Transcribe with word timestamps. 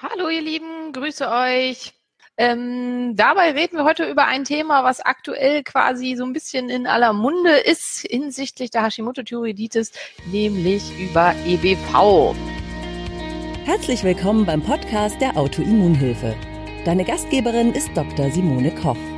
Hallo 0.00 0.28
ihr 0.28 0.42
Lieben, 0.42 0.92
grüße 0.92 1.28
euch. 1.28 1.92
Ähm, 2.36 3.16
dabei 3.16 3.50
reden 3.50 3.78
wir 3.78 3.84
heute 3.84 4.04
über 4.04 4.26
ein 4.26 4.44
Thema, 4.44 4.84
was 4.84 5.00
aktuell 5.00 5.64
quasi 5.64 6.14
so 6.14 6.24
ein 6.24 6.32
bisschen 6.32 6.70
in 6.70 6.86
aller 6.86 7.12
Munde 7.12 7.50
ist 7.50 8.06
hinsichtlich 8.08 8.70
der 8.70 8.84
Hashimoto-Thyreoiditis, 8.84 9.90
nämlich 10.30 10.84
über 11.00 11.34
EBV. 11.44 12.36
Herzlich 13.64 14.04
willkommen 14.04 14.46
beim 14.46 14.62
Podcast 14.62 15.20
der 15.20 15.36
Autoimmunhilfe. 15.36 16.36
Deine 16.84 17.04
Gastgeberin 17.04 17.72
ist 17.72 17.90
Dr. 17.96 18.30
Simone 18.30 18.72
Koch. 18.76 19.17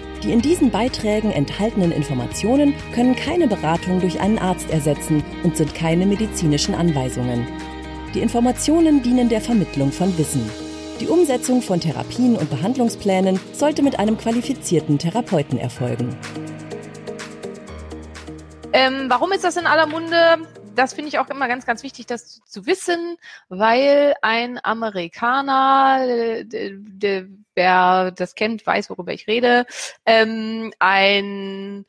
Die 0.23 0.31
in 0.31 0.41
diesen 0.41 0.69
Beiträgen 0.69 1.31
enthaltenen 1.31 1.91
Informationen 1.91 2.75
können 2.93 3.15
keine 3.15 3.47
Beratung 3.47 3.99
durch 3.99 4.19
einen 4.19 4.37
Arzt 4.37 4.69
ersetzen 4.69 5.23
und 5.43 5.57
sind 5.57 5.73
keine 5.73 6.05
medizinischen 6.05 6.75
Anweisungen. 6.75 7.47
Die 8.13 8.19
Informationen 8.19 9.01
dienen 9.01 9.29
der 9.29 9.41
Vermittlung 9.41 9.91
von 9.91 10.15
Wissen. 10.19 10.47
Die 10.99 11.07
Umsetzung 11.07 11.63
von 11.63 11.79
Therapien 11.79 12.35
und 12.35 12.51
Behandlungsplänen 12.51 13.39
sollte 13.53 13.81
mit 13.81 13.97
einem 13.97 14.15
qualifizierten 14.15 14.99
Therapeuten 14.99 15.57
erfolgen. 15.57 16.15
Ähm, 18.73 19.05
warum 19.07 19.31
ist 19.31 19.43
das 19.43 19.57
in 19.57 19.65
aller 19.65 19.87
Munde? 19.87 20.47
Das 20.75 20.93
finde 20.93 21.09
ich 21.09 21.17
auch 21.17 21.29
immer 21.31 21.47
ganz, 21.47 21.65
ganz 21.65 21.81
wichtig, 21.81 22.05
das 22.05 22.41
zu 22.45 22.67
wissen, 22.67 23.17
weil 23.49 24.13
ein 24.21 24.59
Amerikaner, 24.63 26.05
der, 26.45 27.25
wer 27.55 28.11
das 28.11 28.35
kennt, 28.35 28.65
weiß, 28.65 28.89
worüber 28.89 29.13
ich 29.13 29.27
rede, 29.27 29.65
ähm, 30.05 30.73
ein 30.79 31.85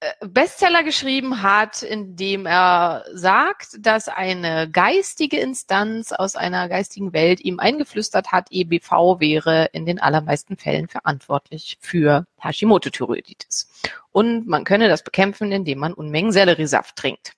äh, 0.00 0.12
Bestseller 0.26 0.84
geschrieben 0.84 1.42
hat, 1.42 1.82
in 1.82 2.14
dem 2.14 2.46
er 2.46 3.04
sagt, 3.12 3.78
dass 3.80 4.08
eine 4.08 4.70
geistige 4.70 5.40
Instanz 5.40 6.12
aus 6.12 6.36
einer 6.36 6.68
geistigen 6.68 7.12
Welt 7.12 7.40
ihm 7.40 7.58
eingeflüstert 7.58 8.30
hat, 8.30 8.46
EBV 8.50 9.18
wäre 9.18 9.70
in 9.72 9.86
den 9.86 10.00
allermeisten 10.00 10.56
Fällen 10.56 10.86
verantwortlich 10.86 11.78
für 11.80 12.26
Hashimoto-Thyreoiditis. 12.40 13.68
Und 14.12 14.46
man 14.46 14.62
könne 14.62 14.88
das 14.88 15.02
bekämpfen, 15.02 15.50
indem 15.50 15.80
man 15.80 15.94
Unmengen 15.94 16.30
Selleriesaft 16.30 16.94
trinkt. 16.94 17.32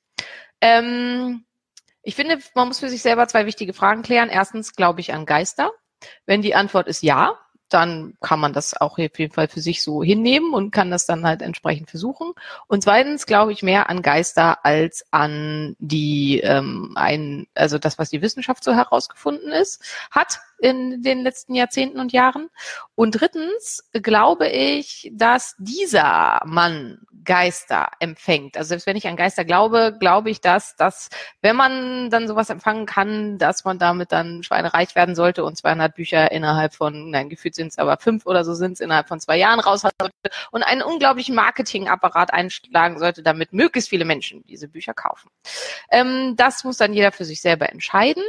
Ähm, 0.61 1.47
ich 2.03 2.15
finde, 2.15 2.39
man 2.55 2.69
muss 2.69 2.81
für 2.81 2.91
sich 2.91 3.01
selber 3.01 3.27
zwei 3.27 3.47
wichtige 3.47 3.73
Fragen 3.73 4.03
klären. 4.03 4.29
Erstens, 4.29 4.75
glaube 4.75 5.01
ich 5.01 5.15
an 5.15 5.25
Geister? 5.25 5.71
Wenn 6.27 6.43
die 6.43 6.55
Antwort 6.55 6.89
ist 6.89 7.03
ja, 7.03 7.39
dann 7.71 8.15
kann 8.21 8.41
man 8.41 8.53
das 8.53 8.79
auch 8.79 8.99
auf 8.99 9.19
jeden 9.19 9.33
Fall 9.33 9.49
für 9.49 9.61
sich 9.61 9.83
so 9.83 10.03
hinnehmen 10.03 10.53
und 10.53 10.73
kann 10.73 10.91
das 10.91 11.07
dann 11.07 11.25
halt 11.25 11.41
entsprechend 11.41 11.89
versuchen. 11.89 12.33
Und 12.67 12.83
zweitens 12.83 13.27
glaube 13.27 13.53
ich 13.53 13.63
mehr 13.63 13.89
an 13.89 14.03
Geister 14.03 14.65
als 14.65 15.05
an 15.13 15.77
die 15.79 16.41
ähm, 16.41 16.93
ein, 16.97 17.47
also 17.55 17.79
das, 17.79 17.99
was 17.99 18.11
die 18.11 18.23
Wissenschaft 18.23 18.65
so 18.65 18.75
herausgefunden 18.75 19.53
ist, 19.53 19.83
hat 20.11 20.41
in 20.61 21.03
den 21.03 21.23
letzten 21.23 21.55
Jahrzehnten 21.55 22.01
und 22.01 22.13
Jahren. 22.13 22.49
Und 22.95 23.13
drittens 23.13 23.89
glaube 23.93 24.49
ich, 24.49 25.11
dass 25.15 25.55
dieser 25.59 26.41
Mann 26.45 26.99
Geister 27.25 27.91
empfängt. 27.99 28.57
Also 28.57 28.69
selbst 28.69 28.87
wenn 28.87 28.97
ich 28.97 29.07
an 29.07 29.17
Geister 29.17 29.45
glaube, 29.45 29.97
glaube 29.99 30.31
ich, 30.31 30.41
dass, 30.41 30.77
dass 30.77 31.09
wenn 31.43 31.57
man 31.57 32.11
dann 32.11 32.29
sowas 32.29 32.51
empfangen 32.51 32.87
kann, 32.87 33.39
dass 33.39 33.65
man 33.65 33.79
damit 33.79 34.13
dann 34.13 34.43
schweinereich 34.43 34.95
werden 34.95 35.15
sollte 35.15 35.45
und 35.45 35.57
200 35.57 35.95
Bücher 35.95 36.31
innerhalb 36.33 36.75
von, 36.75 37.11
nein, 37.11 37.29
gefühlt 37.29 37.55
sind 37.55 37.69
es 37.69 37.79
aber 37.79 37.99
fünf 37.99 38.27
oder 38.27 38.45
so 38.45 38.55
sind 38.55 38.73
es 38.73 38.81
innerhalb 38.81 39.09
von 39.09 39.21
zwei 39.21 39.37
Jahren 39.37 39.61
raus 39.61 39.83
sollte 39.83 40.11
und 40.51 40.63
einen 40.63 40.83
unglaublichen 40.83 41.35
Marketingapparat 41.35 42.33
einschlagen 42.33 42.99
sollte, 42.99 43.23
damit 43.23 43.53
möglichst 43.53 43.91
viele 43.91 44.05
Menschen 44.05 44.43
diese 44.45 44.69
Bücher 44.69 44.95
kaufen. 44.95 45.31
Ähm, 45.91 46.35
das 46.37 46.65
muss 46.65 46.79
dann 46.79 46.93
jeder 46.93 47.13
für 47.13 47.25
sich 47.25 47.41
selber 47.41 47.71
entscheiden. 47.71 48.25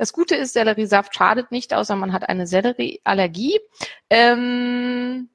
Das 0.00 0.14
Gute 0.14 0.34
ist, 0.34 0.54
Selleriesaft 0.54 1.14
schadet 1.14 1.52
nicht, 1.52 1.74
außer 1.74 1.94
man 1.94 2.14
hat 2.14 2.26
eine 2.26 2.46
Sellerieallergie. 2.46 3.60
Ähm, 4.08 5.28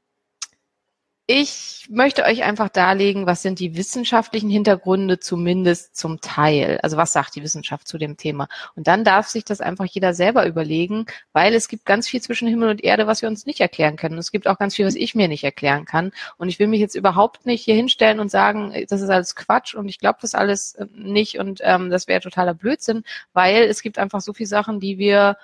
ich 1.28 1.88
möchte 1.90 2.24
euch 2.24 2.44
einfach 2.44 2.70
darlegen, 2.70 3.26
was 3.26 3.42
sind 3.42 3.60
die 3.60 3.76
wissenschaftlichen 3.76 4.50
Hintergründe 4.50 5.20
zumindest 5.20 5.96
zum 5.96 6.22
Teil. 6.22 6.80
Also 6.84 6.98
was 6.98 7.14
sagt 7.14 7.36
die 7.36 7.42
Wissenschaft 7.42 7.88
zu 7.88 7.98
dem 7.98 8.16
Thema? 8.16 8.48
Und 8.76 8.86
dann 8.86 9.04
darf 9.04 9.28
sich 9.28 9.44
das 9.44 9.60
einfach 9.60 9.86
jeder 9.86 10.14
selber 10.14 10.46
überlegen, 10.46 11.08
weil 11.34 11.56
es 11.56 11.68
gibt 11.68 11.86
ganz 11.86 12.08
viel 12.08 12.22
zwischen 12.22 12.48
Himmel 12.48 12.70
und 12.70 12.84
Erde, 12.84 13.08
was 13.08 13.24
wir 13.24 13.30
uns 13.30 13.48
nicht 13.48 13.60
erklären 13.60 13.96
können. 13.96 14.16
Und 14.16 14.20
es 14.20 14.32
gibt 14.32 14.48
auch 14.48 14.60
ganz 14.60 14.76
viel, 14.76 14.86
was 14.86 14.94
ich 14.94 15.16
mir 15.16 15.28
nicht 15.28 15.44
erklären 15.44 15.86
kann. 15.86 16.12
Und 16.38 16.50
ich 16.50 16.60
will 16.60 16.68
mich 16.68 16.80
jetzt 16.80 16.96
überhaupt 16.96 17.48
nicht 17.48 17.64
hier 17.64 17.76
hinstellen 17.76 18.20
und 18.20 18.30
sagen, 18.30 18.74
das 18.88 19.02
ist 19.02 19.10
alles 19.10 19.36
Quatsch 19.36 19.74
und 19.74 19.90
ich 19.90 19.98
glaube 19.98 20.20
das 20.22 20.36
alles 20.36 20.76
äh, 20.76 20.86
nicht 20.94 21.40
und 21.40 21.60
ähm, 21.64 21.90
das 21.90 22.08
wäre 22.08 22.22
totaler 22.22 22.54
Blödsinn, 22.54 23.04
weil 23.34 23.64
es 23.64 23.82
gibt 23.82 23.98
einfach 23.98 24.22
so 24.22 24.34
viele 24.34 24.48
Sachen, 24.48 24.80
die 24.80 25.00
wir 25.00 25.38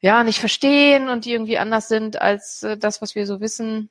ja 0.00 0.22
nicht 0.22 0.38
verstehen 0.38 1.08
und 1.08 1.24
die 1.24 1.32
irgendwie 1.32 1.58
anders 1.58 1.88
sind 1.88 2.20
als 2.20 2.62
äh, 2.62 2.76
das, 2.76 3.02
was 3.02 3.16
wir 3.16 3.26
so 3.26 3.40
wissen 3.40 3.90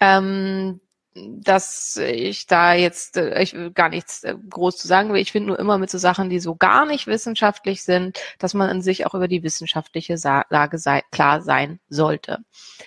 ähm, 0.00 0.80
dass 1.16 1.96
ich 1.96 2.46
da 2.46 2.74
jetzt 2.74 3.16
äh, 3.16 3.42
ich 3.42 3.56
gar 3.74 3.88
nichts 3.88 4.24
äh, 4.24 4.34
groß 4.50 4.76
zu 4.76 4.86
sagen 4.86 5.12
will. 5.12 5.20
Ich 5.20 5.32
finde 5.32 5.48
nur 5.48 5.58
immer 5.58 5.78
mit 5.78 5.90
so 5.90 5.98
Sachen, 5.98 6.30
die 6.30 6.40
so 6.40 6.54
gar 6.54 6.86
nicht 6.86 7.06
wissenschaftlich 7.06 7.82
sind, 7.82 8.18
dass 8.38 8.54
man 8.54 8.70
in 8.70 8.82
sich 8.82 9.06
auch 9.06 9.14
über 9.14 9.28
die 9.28 9.42
wissenschaftliche 9.42 10.16
Lage 10.50 10.78
sei, 10.78 11.02
klar 11.10 11.40
sein 11.40 11.80
sollte. 11.88 12.38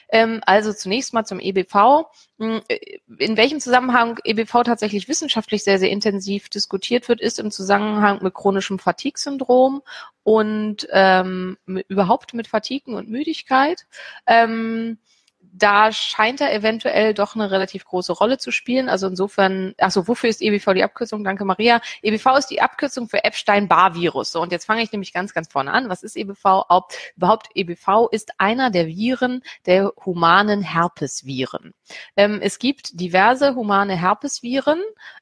Ähm, 0.09 0.41
also 0.45 0.73
zunächst 0.73 1.13
mal 1.13 1.25
zum 1.25 1.39
EBV. 1.39 2.05
Hm, 2.39 2.61
äh, 2.67 2.99
in 3.17 3.37
welchem 3.37 3.59
Zusammenhang 3.59 4.19
EBV 4.23 4.63
tatsächlich 4.63 5.07
wissenschaftlich 5.07 5.63
sehr, 5.63 5.79
sehr 5.79 5.89
intensiv 5.89 6.49
diskutiert 6.49 7.09
wird, 7.09 7.21
ist 7.21 7.39
im 7.39 7.51
Zusammenhang 7.51 8.19
mit 8.21 8.33
chronischem 8.33 8.79
Fatigue-Syndrom 8.79 9.81
und 10.23 10.87
ähm, 10.91 11.57
überhaupt 11.65 12.33
mit 12.33 12.47
Fatiguen 12.47 12.95
und 12.95 13.09
Müdigkeit. 13.09 13.85
Ähm, 14.27 14.99
da 15.53 15.91
scheint 15.91 16.41
er 16.41 16.53
eventuell 16.53 17.13
doch 17.13 17.35
eine 17.35 17.51
relativ 17.51 17.85
große 17.85 18.13
Rolle 18.13 18.37
zu 18.37 18.51
spielen. 18.51 18.89
Also 18.89 19.07
insofern, 19.07 19.73
also 19.77 20.07
wofür 20.07 20.29
ist 20.29 20.41
EBV 20.41 20.73
die 20.73 20.83
Abkürzung? 20.83 21.23
Danke 21.23 21.45
Maria. 21.45 21.81
EBV 22.01 22.37
ist 22.37 22.47
die 22.47 22.61
Abkürzung 22.61 23.09
für 23.09 23.23
Epstein-Barr-Virus. 23.23 24.31
So, 24.31 24.41
und 24.41 24.51
jetzt 24.51 24.65
fange 24.65 24.81
ich 24.81 24.91
nämlich 24.91 25.13
ganz, 25.13 25.33
ganz 25.33 25.51
vorne 25.51 25.71
an. 25.71 25.89
Was 25.89 26.03
ist 26.03 26.15
EBV? 26.15 26.65
Überhaupt 27.15 27.49
EBV 27.55 28.07
ist 28.11 28.31
einer 28.37 28.69
der 28.69 28.87
Viren 28.87 29.43
der 29.65 29.91
humanen 30.05 30.61
Herpesviren. 30.61 31.73
Ähm, 32.15 32.39
es 32.41 32.59
gibt 32.59 32.99
diverse 32.99 33.55
humane 33.55 33.95
Herpesviren, 33.95 34.81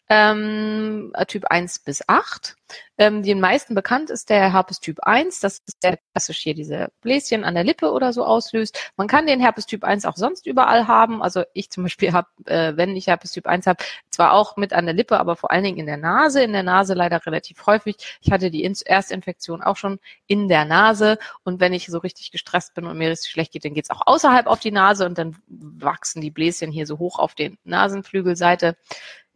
ähm, 0.09 1.13
Typ 1.27 1.45
1 1.45 1.79
bis 1.79 2.07
8. 2.07 2.55
Ähm, 2.97 3.23
den 3.23 3.39
meisten 3.39 3.75
bekannt 3.75 4.09
ist 4.09 4.29
der 4.29 4.51
Herpes 4.51 4.79
Typ 4.79 4.99
1. 5.01 5.39
Das 5.39 5.61
ist 5.65 5.83
der 5.83 5.99
klassisch 6.13 6.39
hier 6.39 6.53
diese 6.53 6.89
Bläschen 7.01 7.43
an 7.43 7.55
der 7.55 7.63
Lippe 7.63 7.91
oder 7.91 8.13
so 8.13 8.25
auslöst. 8.25 8.91
Man 8.97 9.07
kann 9.07 9.27
den 9.27 9.39
Herpes 9.39 9.65
Typ 9.65 9.83
1 9.83 10.05
auch 10.05 10.15
sonst 10.15 10.45
überall 10.47 10.87
haben. 10.87 11.21
Also 11.21 11.43
ich 11.53 11.69
zum 11.69 11.83
Beispiel 11.83 12.11
habe, 12.13 12.27
äh, 12.45 12.75
wenn 12.75 12.95
ich 12.95 13.07
Herpes 13.07 13.31
Typ 13.31 13.47
1 13.47 13.67
habe, 13.67 13.83
zwar 14.09 14.33
auch 14.33 14.57
mit 14.57 14.73
an 14.73 14.85
der 14.85 14.95
Lippe, 14.95 15.19
aber 15.19 15.35
vor 15.35 15.51
allen 15.51 15.63
Dingen 15.63 15.77
in 15.77 15.85
der 15.85 15.97
Nase. 15.97 16.43
In 16.43 16.53
der 16.53 16.63
Nase 16.63 16.93
leider 16.93 17.25
relativ 17.25 17.65
häufig. 17.65 17.95
Ich 18.21 18.31
hatte 18.31 18.51
die 18.51 18.63
Erstinfektion 18.63 19.61
auch 19.61 19.77
schon 19.77 19.99
in 20.27 20.47
der 20.47 20.65
Nase. 20.65 21.17
Und 21.43 21.59
wenn 21.59 21.73
ich 21.73 21.87
so 21.87 21.99
richtig 21.99 22.31
gestresst 22.31 22.73
bin 22.73 22.85
und 22.85 22.97
mir 22.97 23.09
richtig 23.09 23.31
schlecht 23.31 23.53
geht, 23.53 23.65
dann 23.65 23.73
geht's 23.73 23.89
auch 23.89 24.01
außerhalb 24.05 24.47
auf 24.47 24.59
die 24.59 24.71
Nase 24.71 25.05
und 25.05 25.17
dann 25.17 25.35
wachsen 25.47 26.21
die 26.21 26.31
Bläschen 26.31 26.71
hier 26.71 26.85
so 26.85 26.99
hoch 26.99 27.19
auf 27.19 27.35
den 27.35 27.57
Nasenflügelseite 27.63 28.75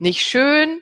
nicht 0.01 0.21
schön, 0.21 0.81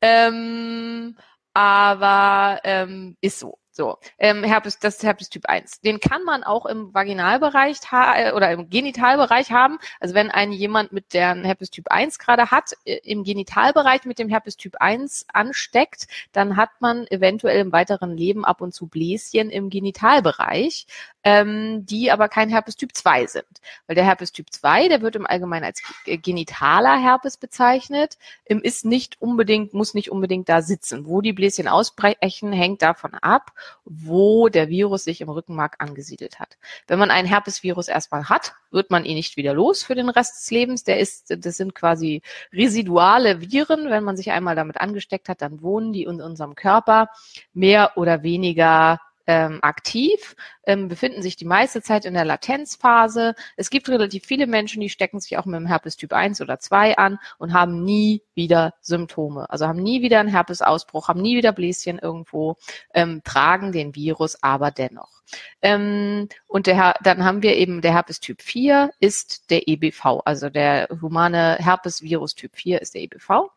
ähm, 0.00 1.16
aber 1.56 2.60
ähm, 2.64 3.16
ist 3.22 3.38
so. 3.38 3.58
So, 3.72 3.98
ähm, 4.16 4.42
Herpes, 4.42 4.78
das 4.78 4.96
ist 4.96 5.02
Herpes 5.02 5.28
Typ 5.28 5.44
1. 5.50 5.82
Den 5.82 6.00
kann 6.00 6.24
man 6.24 6.44
auch 6.44 6.64
im 6.64 6.94
Vaginalbereich 6.94 7.76
äh, 7.92 8.32
oder 8.32 8.50
im 8.50 8.70
Genitalbereich 8.70 9.52
haben. 9.52 9.78
Also 10.00 10.14
wenn 10.14 10.30
ein 10.30 10.50
jemand 10.50 10.92
mit 10.92 11.12
der 11.12 11.34
Herpes 11.34 11.68
Typ 11.68 11.90
1 11.90 12.18
gerade 12.18 12.50
hat, 12.50 12.72
äh, 12.86 12.96
im 13.04 13.22
Genitalbereich 13.22 14.06
mit 14.06 14.18
dem 14.18 14.30
Herpes 14.30 14.56
Typ 14.56 14.76
1 14.80 15.26
ansteckt, 15.30 16.06
dann 16.32 16.56
hat 16.56 16.70
man 16.80 17.06
eventuell 17.08 17.60
im 17.60 17.70
weiteren 17.70 18.16
Leben 18.16 18.46
ab 18.46 18.62
und 18.62 18.72
zu 18.72 18.86
Bläschen 18.86 19.50
im 19.50 19.68
Genitalbereich. 19.68 20.86
Ähm, 21.26 21.84
die 21.84 22.12
aber 22.12 22.28
kein 22.28 22.48
Herpes 22.48 22.76
Typ 22.76 22.94
2 22.94 23.26
sind. 23.26 23.44
Weil 23.88 23.96
der 23.96 24.04
Herpes 24.04 24.30
Typ 24.30 24.52
2, 24.52 24.86
der 24.86 25.02
wird 25.02 25.16
im 25.16 25.26
Allgemeinen 25.26 25.64
als 25.64 25.82
genitaler 26.04 26.96
Herpes 26.96 27.36
bezeichnet, 27.36 28.16
ist 28.44 28.84
nicht 28.84 29.20
unbedingt, 29.20 29.74
muss 29.74 29.92
nicht 29.92 30.12
unbedingt 30.12 30.48
da 30.48 30.62
sitzen. 30.62 31.04
Wo 31.04 31.20
die 31.20 31.32
Bläschen 31.32 31.66
ausbrechen, 31.66 32.52
hängt 32.52 32.80
davon 32.80 33.14
ab, 33.14 33.50
wo 33.84 34.48
der 34.48 34.68
Virus 34.68 35.02
sich 35.02 35.20
im 35.20 35.28
Rückenmark 35.28 35.74
angesiedelt 35.80 36.38
hat. 36.38 36.56
Wenn 36.86 37.00
man 37.00 37.10
einen 37.10 37.26
Herpesvirus 37.26 37.88
erstmal 37.88 38.28
hat, 38.28 38.54
wird 38.70 38.92
man 38.92 39.04
ihn 39.04 39.16
nicht 39.16 39.36
wieder 39.36 39.52
los 39.52 39.82
für 39.82 39.96
den 39.96 40.08
Rest 40.08 40.42
des 40.42 40.50
Lebens. 40.52 40.84
Der 40.84 41.00
ist, 41.00 41.34
das 41.44 41.56
sind 41.56 41.74
quasi 41.74 42.22
residuale 42.52 43.40
Viren. 43.40 43.90
Wenn 43.90 44.04
man 44.04 44.16
sich 44.16 44.30
einmal 44.30 44.54
damit 44.54 44.80
angesteckt 44.80 45.28
hat, 45.28 45.42
dann 45.42 45.60
wohnen 45.60 45.92
die 45.92 46.04
in 46.04 46.22
unserem 46.22 46.54
Körper 46.54 47.08
mehr 47.52 47.94
oder 47.96 48.22
weniger 48.22 49.00
ähm, 49.26 49.58
aktiv, 49.62 50.36
ähm, 50.66 50.88
befinden 50.88 51.22
sich 51.22 51.36
die 51.36 51.44
meiste 51.44 51.82
Zeit 51.82 52.04
in 52.04 52.14
der 52.14 52.24
Latenzphase. 52.24 53.34
Es 53.56 53.70
gibt 53.70 53.88
relativ 53.88 54.24
viele 54.24 54.46
Menschen, 54.46 54.80
die 54.80 54.88
stecken 54.88 55.20
sich 55.20 55.36
auch 55.36 55.44
mit 55.44 55.58
dem 55.58 55.66
Herpes 55.66 55.96
Typ 55.96 56.12
1 56.12 56.40
oder 56.40 56.58
2 56.58 56.96
an 56.96 57.18
und 57.38 57.52
haben 57.52 57.82
nie 57.84 58.22
wieder 58.34 58.74
Symptome. 58.80 59.50
Also 59.50 59.66
haben 59.66 59.82
nie 59.82 60.02
wieder 60.02 60.20
einen 60.20 60.28
Herpesausbruch, 60.28 61.08
haben 61.08 61.20
nie 61.22 61.36
wieder 61.36 61.52
Bläschen 61.52 61.98
irgendwo, 61.98 62.56
ähm, 62.94 63.22
tragen 63.24 63.72
den 63.72 63.94
Virus 63.94 64.42
aber 64.42 64.70
dennoch. 64.70 65.22
Ähm, 65.62 66.28
und 66.46 66.66
der, 66.66 66.94
dann 67.02 67.24
haben 67.24 67.42
wir 67.42 67.56
eben 67.56 67.80
der 67.80 67.92
Herpes 67.92 68.20
Typ 68.20 68.42
4 68.42 68.90
ist 69.00 69.50
der 69.50 69.68
EBV, 69.68 70.22
also 70.24 70.50
der 70.50 70.88
humane 71.00 71.56
Herpesvirus 71.58 72.34
Typ 72.34 72.56
4 72.56 72.80
ist 72.80 72.94
der 72.94 73.02
EBV. 73.02 73.50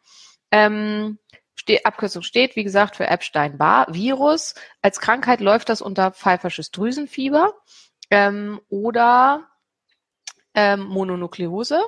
Ähm, 0.51 1.19
Ste 1.60 1.86
Abkürzung 1.86 2.22
steht, 2.22 2.56
wie 2.56 2.64
gesagt, 2.64 2.96
für 2.96 3.08
Epstein-Barr-Virus. 3.08 4.56
Als 4.82 5.02
Krankheit 5.02 5.42
läuft 5.42 5.68
das 5.68 5.82
unter 5.82 6.12
pfeifersches 6.12 6.72
Drüsenfieber 6.72 7.54
ähm, 8.10 8.62
oder 8.70 9.46
ähm, 10.54 10.86
Mononukleose. 10.86 11.82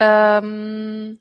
Ähm, 0.00 1.20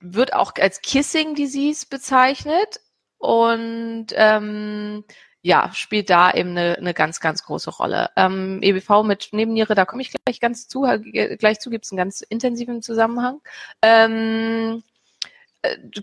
wird 0.00 0.34
auch 0.34 0.52
als 0.60 0.82
Kissing 0.82 1.36
Disease 1.36 1.86
bezeichnet 1.88 2.80
und 3.18 4.06
ähm, 4.14 5.04
ja, 5.42 5.70
spielt 5.74 6.10
da 6.10 6.32
eben 6.32 6.50
eine, 6.50 6.76
eine 6.76 6.92
ganz, 6.92 7.20
ganz 7.20 7.44
große 7.44 7.70
Rolle. 7.70 8.10
Ähm, 8.16 8.58
EBV 8.62 9.04
mit 9.04 9.28
Nebenniere, 9.30 9.76
da 9.76 9.84
komme 9.84 10.02
ich 10.02 10.12
gleich 10.12 10.40
ganz 10.40 10.66
zu, 10.66 10.84
äh, 10.84 11.36
gleich 11.36 11.60
zu, 11.60 11.70
gibt 11.70 11.84
es 11.84 11.92
einen 11.92 11.98
ganz 11.98 12.20
intensiven 12.20 12.82
Zusammenhang. 12.82 13.40
Ähm, 13.80 14.82
äh, 14.82 14.91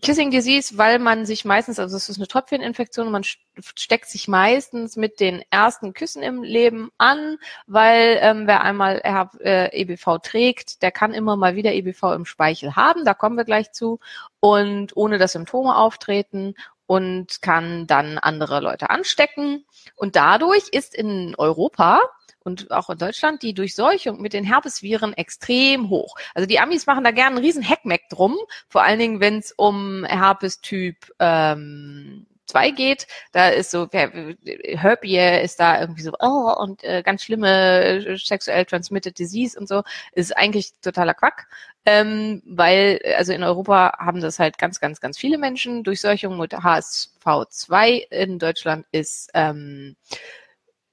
Kissing 0.02 0.32
Disease, 0.32 0.78
weil 0.78 1.00
man 1.00 1.26
sich 1.26 1.44
meistens, 1.44 1.80
also 1.80 1.98
es 1.98 2.08
ist 2.08 2.18
eine 2.18 2.28
Tröpfcheninfektion, 2.28 3.12
man 3.12 3.24
steckt 3.24 4.08
sich 4.08 4.30
meistens 4.30 4.96
mit 4.96 5.20
den 5.20 5.44
ersten 5.50 5.94
Küssen 5.94 6.24
im 6.24 6.44
Leben 6.44 6.92
an, 6.98 7.38
weil 7.68 8.20
ähm, 8.22 8.48
wer 8.48 8.62
einmal 8.62 9.02
äh, 9.04 9.82
EBV 9.82 10.20
trägt, 10.24 10.82
der 10.82 10.92
kann 10.92 11.14
immer 11.14 11.36
mal 11.36 11.56
wieder 11.56 11.74
EBV 11.74 12.04
im 12.16 12.26
Speichel 12.26 12.78
haben, 12.78 13.04
da 13.04 13.14
kommen 13.14 13.36
wir 13.36 13.44
gleich 13.44 13.74
zu, 13.74 14.00
und 14.40 14.96
ohne 14.96 15.18
dass 15.18 15.34
Symptome 15.34 15.76
auftreten 15.76 16.56
und 16.90 17.44
kann 17.44 17.86
dann 17.86 18.18
andere 18.18 18.62
Leute 18.62 18.90
anstecken. 18.90 19.64
Und 19.96 20.16
dadurch 20.16 20.70
ist 20.72 20.96
in 20.96 21.36
Europa 21.38 22.00
und 22.40 22.72
auch 22.72 22.90
in 22.90 22.98
Deutschland 22.98 23.44
die 23.44 23.54
Durchseuchung 23.54 24.20
mit 24.20 24.34
den 24.34 24.44
Herpesviren 24.44 25.14
extrem 25.14 25.92
hoch. 25.92 26.16
Also 26.34 26.48
die 26.48 26.60
Amis 26.60 26.88
machen 26.88 27.04
da 27.04 27.12
gerne 27.12 27.36
einen 27.36 27.46
riesen 27.46 27.62
Heckmeck 27.62 28.10
drum, 28.10 28.36
vor 28.70 28.82
allen 28.82 28.98
Dingen, 28.98 29.20
wenn 29.20 29.38
es 29.38 29.52
um 29.56 30.04
Herpes-Typ 30.04 30.96
ähm, 31.20 32.26
2 32.50 32.72
geht, 32.72 33.08
da 33.32 33.50
ist 33.50 33.72
so, 33.72 33.88
Herpes 33.92 35.44
ist 35.44 35.60
da 35.60 35.80
irgendwie 35.80 36.02
so, 36.02 36.12
oh, 36.20 36.54
und 36.60 36.84
äh, 36.84 37.02
ganz 37.04 37.24
schlimme 37.24 38.06
äh, 38.06 38.18
sexuell 38.18 38.66
transmitted 38.66 39.18
disease 39.18 39.58
und 39.60 39.68
so, 39.68 39.84
ist 40.14 40.36
eigentlich 40.36 40.72
totaler 40.82 41.14
Quack. 41.14 41.48
Ähm, 41.86 42.42
weil, 42.46 43.00
also 43.18 43.34
in 43.34 43.44
Europa 43.44 43.98
haben 43.98 44.22
das 44.22 44.38
halt 44.40 44.58
ganz, 44.58 44.80
ganz, 44.80 45.00
ganz 45.00 45.18
viele 45.18 45.38
Menschen. 45.38 45.84
Durchseuchung 45.84 46.38
mit 46.38 46.54
HSV2 46.54 48.12
in 48.12 48.38
Deutschland 48.38 48.86
ist 48.92 49.32
ähm, 49.34 49.96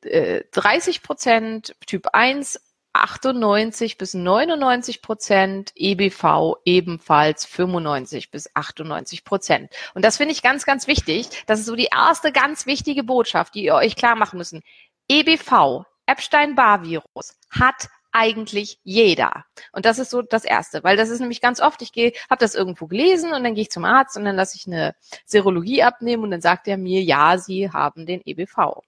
30 0.03 1.03
Prozent, 1.03 1.75
Typ 1.87 2.07
1 2.13 2.61
98 3.03 3.99
bis 3.99 4.15
99 4.15 5.03
Prozent, 5.03 5.73
EBV 5.75 6.57
ebenfalls 6.65 7.45
95 7.47 8.31
bis 8.31 8.51
98 8.55 9.25
Prozent. 9.25 9.71
Und 9.95 10.05
das 10.05 10.17
finde 10.17 10.33
ich 10.33 10.43
ganz, 10.43 10.65
ganz 10.65 10.87
wichtig. 10.87 11.29
Das 11.47 11.61
ist 11.61 11.67
so 11.67 11.77
die 11.77 11.89
erste 11.93 12.33
ganz 12.33 12.67
wichtige 12.67 13.05
Botschaft, 13.05 13.55
die 13.55 13.65
ihr 13.65 13.75
euch 13.75 13.97
klar 13.97 14.17
machen 14.17 14.39
müssen. 14.39 14.63
EBV, 15.09 15.85
Epstein-Barr-Virus, 16.07 17.39
hat 17.51 17.89
eigentlich 18.17 18.81
jeder. 18.83 19.45
Und 19.73 19.85
das 19.85 19.99
ist 19.99 20.11
so 20.11 20.23
das 20.23 20.45
Erste, 20.45 20.83
weil 20.83 20.97
das 20.97 21.11
ist 21.11 21.21
nämlich 21.21 21.43
ganz 21.43 21.61
oft, 21.61 21.83
ich 21.83 21.93
gehe, 21.93 22.13
habe 22.31 22.41
das 22.41 22.55
irgendwo 22.55 22.87
gelesen 22.87 23.35
und 23.35 23.45
dann 23.45 23.55
gehe 23.55 23.63
ich 23.63 23.71
zum 23.71 23.85
Arzt 23.85 24.17
und 24.17 24.25
dann 24.25 24.37
lasse 24.37 24.57
ich 24.57 24.67
eine 24.67 24.95
Serologie 25.27 25.83
abnehmen 25.83 26.23
und 26.25 26.31
dann 26.31 26.41
sagt 26.41 26.67
er 26.67 26.79
mir, 26.79 27.03
ja, 27.03 27.37
Sie 27.37 27.71
haben 27.71 28.07
den 28.07 28.23
EBV. 28.25 28.81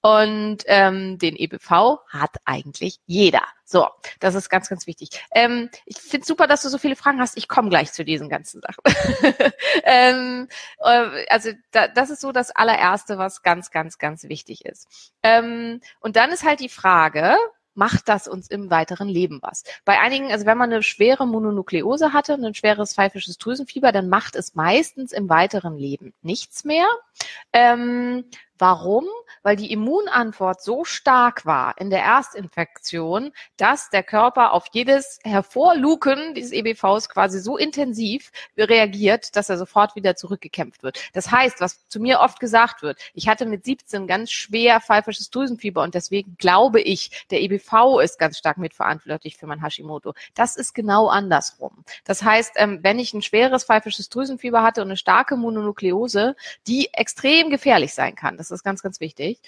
Und 0.00 0.58
ähm, 0.66 1.18
den 1.18 1.34
EBV 1.34 1.98
hat 2.08 2.36
eigentlich 2.44 3.00
jeder. 3.06 3.42
So, 3.64 3.88
das 4.20 4.36
ist 4.36 4.48
ganz, 4.48 4.68
ganz 4.68 4.86
wichtig. 4.86 5.10
Ähm, 5.32 5.68
ich 5.84 5.96
finde 5.96 6.24
super, 6.24 6.46
dass 6.46 6.62
du 6.62 6.68
so 6.68 6.78
viele 6.78 6.94
Fragen 6.94 7.20
hast. 7.20 7.36
Ich 7.36 7.48
komme 7.48 7.68
gleich 7.68 7.92
zu 7.92 8.04
diesen 8.04 8.28
ganzen 8.28 8.62
Sachen. 8.62 8.84
ähm, 9.82 10.46
äh, 10.78 11.26
also 11.28 11.50
da, 11.72 11.88
das 11.88 12.10
ist 12.10 12.20
so 12.20 12.30
das 12.30 12.52
allererste, 12.52 13.18
was 13.18 13.42
ganz, 13.42 13.72
ganz, 13.72 13.98
ganz 13.98 14.22
wichtig 14.28 14.64
ist. 14.64 14.86
Ähm, 15.24 15.80
und 15.98 16.14
dann 16.14 16.30
ist 16.30 16.44
halt 16.44 16.60
die 16.60 16.68
Frage, 16.68 17.34
macht 17.76 18.08
das 18.08 18.28
uns 18.28 18.48
im 18.48 18.70
weiteren 18.70 19.08
Leben 19.08 19.38
was. 19.42 19.64
Bei 19.84 20.00
einigen, 20.00 20.30
also 20.32 20.46
wenn 20.46 20.58
man 20.58 20.72
eine 20.72 20.82
schwere 20.82 21.26
Mononukleose 21.26 22.12
hatte, 22.12 22.34
ein 22.34 22.54
schweres 22.54 22.94
pfeifisches 22.94 23.38
Drüsenfieber, 23.38 23.92
dann 23.92 24.08
macht 24.08 24.36
es 24.36 24.54
meistens 24.54 25.12
im 25.12 25.28
weiteren 25.28 25.76
Leben 25.76 26.14
nichts 26.22 26.64
mehr. 26.64 26.86
Ähm, 27.52 28.24
Warum? 28.58 29.04
Weil 29.42 29.56
die 29.56 29.70
Immunantwort 29.70 30.62
so 30.62 30.84
stark 30.84 31.44
war 31.46 31.74
in 31.78 31.90
der 31.90 32.02
Erstinfektion, 32.02 33.32
dass 33.56 33.90
der 33.90 34.02
Körper 34.02 34.52
auf 34.52 34.66
jedes 34.72 35.18
Hervorluken 35.24 36.34
dieses 36.34 36.52
EBVs 36.52 37.08
quasi 37.08 37.38
so 37.40 37.56
intensiv 37.56 38.32
reagiert, 38.56 39.36
dass 39.36 39.50
er 39.50 39.58
sofort 39.58 39.94
wieder 39.94 40.16
zurückgekämpft 40.16 40.82
wird. 40.82 40.98
Das 41.12 41.30
heißt, 41.30 41.60
was 41.60 41.86
zu 41.88 42.00
mir 42.00 42.20
oft 42.20 42.40
gesagt 42.40 42.82
wird, 42.82 42.98
ich 43.14 43.28
hatte 43.28 43.46
mit 43.46 43.64
17 43.64 44.06
ganz 44.06 44.30
schwer 44.30 44.80
pfeifisches 44.80 45.30
Drüsenfieber 45.30 45.82
und 45.82 45.94
deswegen 45.94 46.36
glaube 46.38 46.80
ich, 46.80 47.26
der 47.30 47.42
EBV 47.42 48.00
ist 48.00 48.18
ganz 48.18 48.38
stark 48.38 48.58
mitverantwortlich 48.58 49.36
für 49.36 49.46
mein 49.46 49.62
Hashimoto. 49.62 50.14
Das 50.34 50.56
ist 50.56 50.74
genau 50.74 51.08
andersrum. 51.08 51.84
Das 52.04 52.22
heißt, 52.22 52.52
ähm, 52.56 52.80
wenn 52.82 52.98
ich 52.98 53.12
ein 53.14 53.22
schweres 53.22 53.64
pfeifisches 53.64 54.08
Drüsenfieber 54.08 54.62
hatte 54.62 54.80
und 54.82 54.88
eine 54.88 54.96
starke 54.96 55.36
Mononukleose, 55.36 56.36
die 56.66 56.92
extrem 56.92 57.50
gefährlich 57.50 57.94
sein 57.94 58.14
kann. 58.14 58.36
Das 58.36 58.45
ist 58.50 58.62
ganz, 58.64 58.82
ganz 58.82 59.00
wichtig 59.00 59.40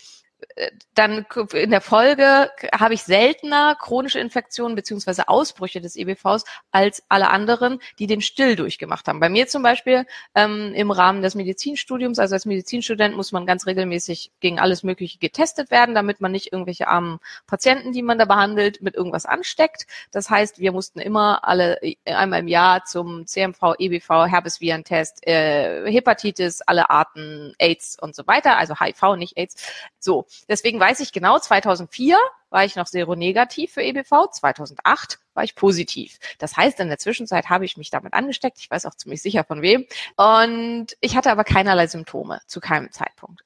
dann 0.94 1.26
in 1.52 1.70
der 1.70 1.80
Folge 1.80 2.50
habe 2.72 2.94
ich 2.94 3.02
seltener 3.02 3.76
chronische 3.76 4.18
Infektionen 4.18 4.74
beziehungsweise 4.74 5.28
Ausbrüche 5.28 5.80
des 5.80 5.96
EBVs 5.96 6.44
als 6.70 7.02
alle 7.08 7.30
anderen, 7.30 7.80
die 7.98 8.06
den 8.06 8.20
still 8.20 8.56
durchgemacht 8.56 9.06
haben. 9.08 9.20
Bei 9.20 9.28
mir 9.28 9.46
zum 9.48 9.62
Beispiel 9.62 10.06
ähm, 10.34 10.72
im 10.74 10.90
Rahmen 10.90 11.22
des 11.22 11.34
Medizinstudiums, 11.34 12.18
also 12.18 12.34
als 12.34 12.46
Medizinstudent 12.46 13.16
muss 13.16 13.32
man 13.32 13.46
ganz 13.46 13.66
regelmäßig 13.66 14.32
gegen 14.40 14.58
alles 14.58 14.82
Mögliche 14.82 15.18
getestet 15.18 15.70
werden, 15.70 15.94
damit 15.94 16.20
man 16.20 16.32
nicht 16.32 16.52
irgendwelche 16.52 16.88
armen 16.88 17.18
Patienten, 17.46 17.92
die 17.92 18.02
man 18.02 18.18
da 18.18 18.24
behandelt, 18.24 18.82
mit 18.82 18.94
irgendwas 18.94 19.26
ansteckt. 19.26 19.86
Das 20.10 20.30
heißt, 20.30 20.58
wir 20.58 20.72
mussten 20.72 21.00
immer 21.00 21.46
alle 21.46 21.82
äh, 21.82 21.96
einmal 22.06 22.40
im 22.40 22.48
Jahr 22.48 22.84
zum 22.84 23.26
CMV, 23.26 23.74
EBV, 23.78 24.26
Herpesvirentest, 24.26 25.26
äh, 25.26 25.90
Hepatitis, 25.90 26.62
alle 26.62 26.90
Arten, 26.90 27.54
AIDS 27.58 27.96
und 28.00 28.14
so 28.14 28.26
weiter, 28.26 28.56
also 28.56 28.78
HIV, 28.78 29.16
nicht 29.16 29.36
AIDS. 29.36 29.56
So, 29.98 30.26
Deswegen 30.48 30.80
weiß 30.80 31.00
ich 31.00 31.12
genau, 31.12 31.38
2004 31.38 32.16
war 32.50 32.64
ich 32.64 32.76
noch 32.76 32.86
seronegativ 32.86 33.72
für 33.72 33.82
EBV, 33.82 34.30
2008 34.30 35.18
war 35.34 35.44
ich 35.44 35.54
positiv. 35.54 36.18
Das 36.38 36.56
heißt, 36.56 36.80
in 36.80 36.88
der 36.88 36.98
Zwischenzeit 36.98 37.48
habe 37.48 37.64
ich 37.64 37.76
mich 37.76 37.90
damit 37.90 38.14
angesteckt. 38.14 38.58
Ich 38.58 38.70
weiß 38.70 38.86
auch 38.86 38.94
ziemlich 38.94 39.22
sicher 39.22 39.44
von 39.44 39.62
wem. 39.62 39.86
Und 40.16 40.96
ich 41.00 41.16
hatte 41.16 41.30
aber 41.30 41.44
keinerlei 41.44 41.86
Symptome 41.86 42.40
zu 42.46 42.60
keinem 42.60 42.90
Zeitpunkt. 42.90 43.42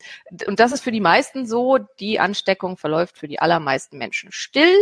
Und 0.46 0.60
das 0.60 0.72
ist 0.72 0.82
für 0.82 0.92
die 0.92 1.00
meisten 1.00 1.46
so. 1.46 1.78
Die 2.00 2.20
Ansteckung 2.20 2.76
verläuft 2.76 3.18
für 3.18 3.28
die 3.28 3.40
allermeisten 3.40 3.98
Menschen 3.98 4.32
still. 4.32 4.76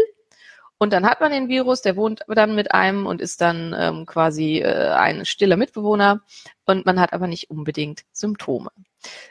Und 0.82 0.94
dann 0.94 1.04
hat 1.04 1.20
man 1.20 1.30
den 1.30 1.48
Virus, 1.48 1.82
der 1.82 1.94
wohnt 1.94 2.22
dann 2.26 2.54
mit 2.54 2.72
einem 2.72 3.04
und 3.04 3.20
ist 3.20 3.42
dann 3.42 3.76
ähm, 3.78 4.06
quasi 4.06 4.60
äh, 4.60 4.88
ein 4.92 5.26
stiller 5.26 5.58
Mitbewohner. 5.58 6.22
Und 6.64 6.86
man 6.86 6.98
hat 6.98 7.12
aber 7.12 7.26
nicht 7.26 7.50
unbedingt 7.50 8.04
Symptome. 8.12 8.70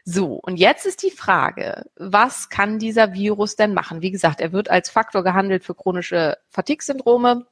So, 0.03 0.35
und 0.35 0.57
jetzt 0.57 0.85
ist 0.85 1.01
die 1.01 1.09
Frage, 1.09 1.85
was 1.95 2.49
kann 2.49 2.77
dieser 2.77 3.13
Virus 3.13 3.55
denn 3.55 3.73
machen? 3.73 4.03
Wie 4.03 4.11
gesagt, 4.11 4.41
er 4.41 4.51
wird 4.51 4.69
als 4.69 4.91
Faktor 4.91 5.23
gehandelt 5.23 5.63
für 5.63 5.73
chronische 5.73 6.37
Fatigue-Syndrome 6.51 7.47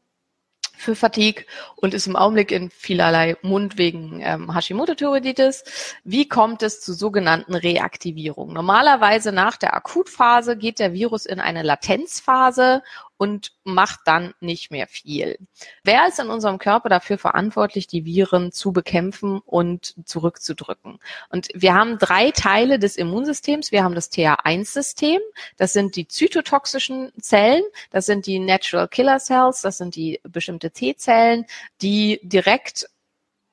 für 0.77 0.95
Fatigue 0.95 1.45
und 1.75 1.93
ist 1.93 2.07
im 2.07 2.15
Augenblick 2.15 2.51
in 2.51 2.69
vielerlei 2.69 3.35
Mund 3.41 3.77
wegen 3.77 4.21
ähm, 4.21 4.53
Hashimoto-Thyreoiditis. 4.53 5.63
Wie 6.03 6.27
kommt 6.27 6.61
es 6.63 6.81
zu 6.81 6.93
sogenannten 6.93 7.55
Reaktivierungen? 7.55 8.53
Normalerweise 8.53 9.31
nach 9.31 9.57
der 9.57 9.73
Akutphase 9.73 10.55
geht 10.55 10.79
der 10.79 10.93
Virus 10.93 11.25
in 11.25 11.39
eine 11.39 11.63
Latenzphase 11.63 12.83
und 13.17 13.53
macht 13.63 14.01
dann 14.05 14.33
nicht 14.39 14.71
mehr 14.71 14.87
viel. 14.87 15.37
Wer 15.83 16.07
ist 16.07 16.19
in 16.19 16.29
unserem 16.29 16.59
Körper 16.59 16.89
dafür 16.89 17.17
verantwortlich, 17.17 17.87
die 17.87 18.05
Viren 18.05 18.51
zu 18.51 18.71
bekämpfen 18.71 19.39
und 19.45 19.95
zurückzudrücken? 20.05 20.99
Und 21.29 21.47
wir 21.53 21.73
haben 21.73 21.97
drei 21.97 22.31
Teile 22.31 22.79
des 22.79 22.95
Immunsystems. 22.95 23.71
Wir 23.71 23.83
haben 23.83 23.95
das 23.95 24.11
TH1-System, 24.11 25.19
das 25.57 25.73
sind 25.73 25.95
die 25.95 26.07
zytotoxischen 26.07 27.11
Zellen, 27.19 27.63
das 27.91 28.05
sind 28.05 28.25
die 28.25 28.39
Natural 28.39 28.87
Killer 28.87 29.19
Cells, 29.19 29.61
das 29.61 29.77
sind 29.77 29.95
die 29.95 30.19
bestimmte 30.23 30.71
T-Zellen, 30.71 31.45
die 31.81 32.19
direkt 32.23 32.87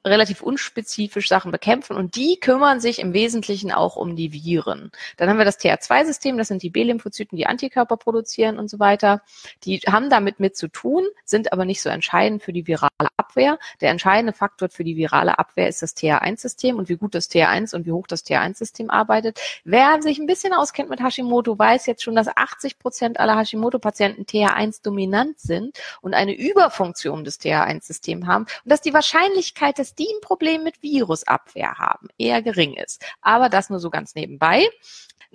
relativ 0.04 0.42
unspezifisch 0.42 1.28
Sachen 1.28 1.50
bekämpfen 1.50 1.96
und 1.96 2.16
die 2.16 2.38
kümmern 2.38 2.80
sich 2.80 2.98
im 2.98 3.12
Wesentlichen 3.14 3.72
auch 3.72 3.96
um 3.96 4.16
die 4.16 4.32
Viren. 4.32 4.90
Dann 5.16 5.28
haben 5.28 5.38
wir 5.38 5.44
das 5.44 5.58
TH2-System, 5.58 6.36
das 6.36 6.48
sind 6.48 6.62
die 6.62 6.70
B-Lymphozyten, 6.70 7.36
die 7.36 7.46
Antikörper 7.46 7.96
produzieren 7.96 8.58
und 8.58 8.68
so 8.68 8.78
weiter. 8.78 9.22
Die 9.64 9.78
haben 9.80 10.10
damit 10.10 10.40
mit 10.40 10.56
zu 10.56 10.68
tun, 10.68 11.04
sind 11.24 11.52
aber 11.52 11.64
nicht 11.64 11.80
so 11.80 11.88
entscheidend 11.88 12.42
für 12.42 12.52
die 12.52 12.66
virale 12.66 12.90
Abwehr. 13.16 13.58
Der 13.80 13.90
entscheidende 13.90 14.32
Faktor 14.32 14.68
für 14.68 14.84
die 14.84 14.96
virale 14.96 15.38
Abwehr 15.38 15.68
ist 15.68 15.80
das 15.80 15.96
TH1-System 15.96 16.76
und 16.76 16.88
wie 16.88 16.96
gut 16.96 17.14
das 17.14 17.30
TH1 17.30 17.74
und 17.74 17.86
wie 17.86 17.92
hoch 17.92 18.06
das 18.06 18.26
TH1-System 18.26 18.90
arbeitet. 18.90 19.40
Wer 19.64 20.02
sich 20.02 20.18
ein 20.18 20.26
bisschen 20.26 20.52
auskennt 20.52 20.90
mit 20.90 21.02
Hashimoto, 21.02 21.58
weiß 21.58 21.86
jetzt 21.86 22.02
schon, 22.02 22.14
dass 22.14 22.28
80 22.28 22.78
Prozent 22.78 23.20
aller 23.20 23.38
Hashimoto-Patienten 23.38 24.24
TH1 24.24 24.82
dominant 24.82 25.40
sind 25.40 25.78
und 26.02 26.12
eine 26.12 26.34
Überfunktion 26.34 27.24
des 27.24 27.40
TH1-Systems 27.40 28.26
haben 28.26 28.44
und 28.64 28.70
dass 28.70 28.82
die 28.82 28.92
Wahrscheinlichkeit 28.92 29.78
des 29.78 29.93
die 29.98 30.08
ein 30.08 30.20
Problem 30.20 30.62
mit 30.64 30.82
Virusabwehr 30.82 31.78
haben, 31.78 32.08
eher 32.18 32.42
gering 32.42 32.74
ist. 32.74 33.04
Aber 33.20 33.48
das 33.48 33.70
nur 33.70 33.80
so 33.80 33.90
ganz 33.90 34.14
nebenbei. 34.14 34.68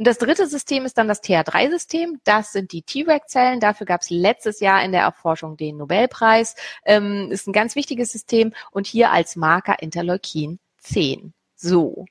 Das 0.02 0.18
dritte 0.18 0.48
System 0.48 0.86
ist 0.86 0.98
dann 0.98 1.10
das 1.10 1.22
TH3-System. 1.22 2.22
Das 2.24 2.54
sind 2.54 2.72
die 2.72 2.84
T-Reg-Zellen. 2.84 3.60
Dafür 3.60 3.86
gab 3.86 4.00
es 4.00 4.10
letztes 4.10 4.62
Jahr 4.62 4.82
in 4.82 4.94
der 4.94 5.02
Erforschung 5.02 5.58
den 5.58 5.76
Nobelpreis. 5.76 6.56
Ähm, 6.86 7.30
ist 7.32 7.48
ein 7.48 7.54
ganz 7.54 7.76
wichtiges 7.76 8.14
System 8.14 8.54
und 8.72 8.88
hier 8.88 9.12
als 9.12 9.36
Marker 9.36 9.82
Interleukin 9.82 10.60
10. 10.78 11.34
So. 11.56 12.06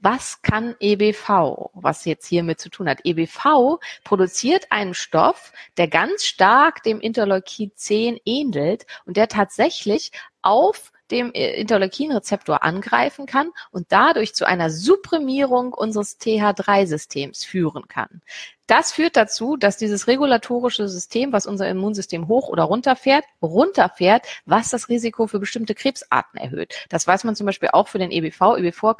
Was 0.00 0.40
kann 0.40 0.76
EBV, 0.78 1.70
was 1.74 2.04
jetzt 2.04 2.26
hiermit 2.26 2.60
zu 2.60 2.70
tun 2.70 2.88
hat? 2.88 3.00
EBV 3.04 3.80
produziert 4.04 4.66
einen 4.70 4.94
Stoff, 4.94 5.52
der 5.76 5.88
ganz 5.88 6.24
stark 6.24 6.82
dem 6.82 7.00
Interleukin 7.00 7.72
10 7.74 8.18
ähnelt 8.24 8.86
und 9.04 9.16
der 9.16 9.28
tatsächlich 9.28 10.12
auf 10.42 10.92
dem 11.10 11.32
Interleukinrezeptor 11.32 12.62
angreifen 12.62 13.26
kann 13.26 13.50
und 13.70 13.86
dadurch 13.90 14.34
zu 14.34 14.44
einer 14.44 14.70
Supprimierung 14.70 15.72
unseres 15.72 16.18
TH3-Systems 16.20 17.44
führen 17.44 17.88
kann. 17.88 18.22
Das 18.66 18.92
führt 18.92 19.16
dazu, 19.16 19.56
dass 19.56 19.76
dieses 19.76 20.08
regulatorische 20.08 20.88
System, 20.88 21.32
was 21.32 21.46
unser 21.46 21.68
Immunsystem 21.68 22.26
hoch 22.26 22.48
oder 22.48 22.64
runterfährt, 22.64 23.24
runterfährt, 23.40 24.26
was 24.44 24.70
das 24.70 24.88
Risiko 24.88 25.28
für 25.28 25.38
bestimmte 25.38 25.76
Krebsarten 25.76 26.40
erhöht. 26.40 26.74
Das 26.88 27.06
weiß 27.06 27.22
man 27.22 27.36
zum 27.36 27.46
Beispiel 27.46 27.68
auch 27.72 27.86
für 27.86 27.98
den 27.98 28.10
EBV. 28.10 28.56
EBV 28.58 28.94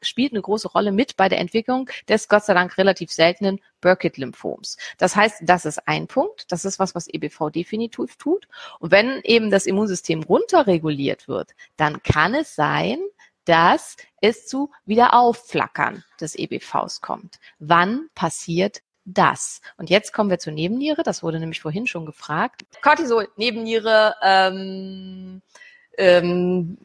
spielt 0.00 0.32
eine 0.32 0.40
große 0.40 0.68
Rolle 0.68 0.92
mit 0.92 1.18
bei 1.18 1.28
der 1.28 1.40
Entwicklung 1.40 1.90
des 2.08 2.28
Gott 2.28 2.44
sei 2.44 2.54
Dank 2.54 2.78
relativ 2.78 3.12
seltenen 3.12 3.60
Burkitt-Lymphoms. 3.82 4.78
Das 4.96 5.14
heißt, 5.14 5.42
das 5.42 5.66
ist 5.66 5.86
ein 5.86 6.06
Punkt. 6.06 6.50
Das 6.50 6.64
ist 6.64 6.78
was, 6.78 6.94
was 6.94 7.08
EBV 7.08 7.50
definitiv 7.50 8.16
tut. 8.16 8.48
Und 8.78 8.92
wenn 8.92 9.20
eben 9.24 9.50
das 9.50 9.66
Immunsystem 9.66 10.22
runterreguliert 10.22 11.28
wird, 11.28 11.41
dann 11.76 12.02
kann 12.02 12.34
es 12.34 12.54
sein, 12.54 12.98
dass 13.44 13.96
es 14.20 14.46
zu 14.46 14.70
Wiederaufflackern 14.84 16.04
des 16.20 16.36
EBVs 16.36 17.00
kommt. 17.00 17.40
Wann 17.58 18.08
passiert 18.14 18.82
das. 19.04 19.60
Und 19.76 19.90
jetzt 19.90 20.12
kommen 20.12 20.30
wir 20.30 20.38
zur 20.38 20.52
Nebenniere. 20.52 21.02
Das 21.02 21.22
wurde 21.22 21.40
nämlich 21.40 21.60
vorhin 21.60 21.86
schon 21.86 22.06
gefragt. 22.06 22.62
Cortisol, 22.82 23.28
Nebenniere, 23.36 24.14
ähm, 24.22 25.42
ähm, 25.98 26.78